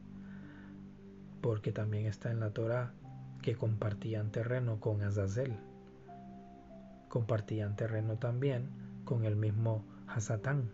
[1.40, 2.92] Porque también está en la Torah
[3.42, 5.56] que compartían terreno con Azazel.
[7.08, 8.68] Compartían terreno también
[9.04, 10.70] con el mismo Hasatán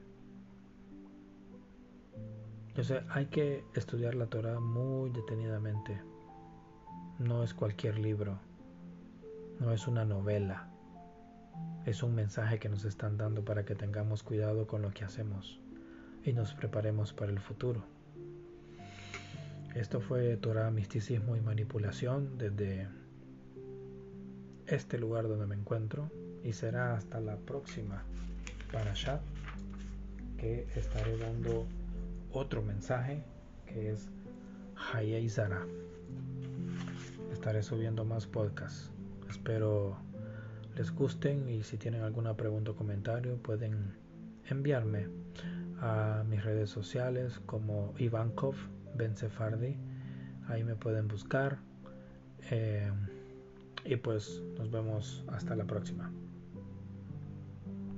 [2.78, 6.00] entonces hay que estudiar la Torah muy detenidamente.
[7.18, 8.38] No es cualquier libro,
[9.58, 10.68] no es una novela,
[11.86, 15.58] es un mensaje que nos están dando para que tengamos cuidado con lo que hacemos
[16.24, 17.82] y nos preparemos para el futuro.
[19.74, 22.88] Esto fue Torah, misticismo y manipulación desde
[24.66, 26.10] este lugar donde me encuentro
[26.44, 28.02] y será hasta la próxima
[28.72, 29.20] para allá
[30.36, 31.66] que estaré dando
[32.32, 33.22] otro mensaje
[33.66, 34.08] que es
[34.92, 35.66] Hayei Zara.
[37.32, 38.90] Estaré subiendo más podcasts.
[39.28, 39.96] Espero
[40.76, 43.94] les gusten y si tienen alguna pregunta o comentario pueden
[44.48, 45.08] enviarme
[45.80, 48.54] a mis redes sociales como Ivankov
[48.94, 49.76] Benzefardi.
[50.48, 51.58] Ahí me pueden buscar.
[52.50, 52.90] Eh,
[53.84, 56.10] y pues nos vemos hasta la próxima.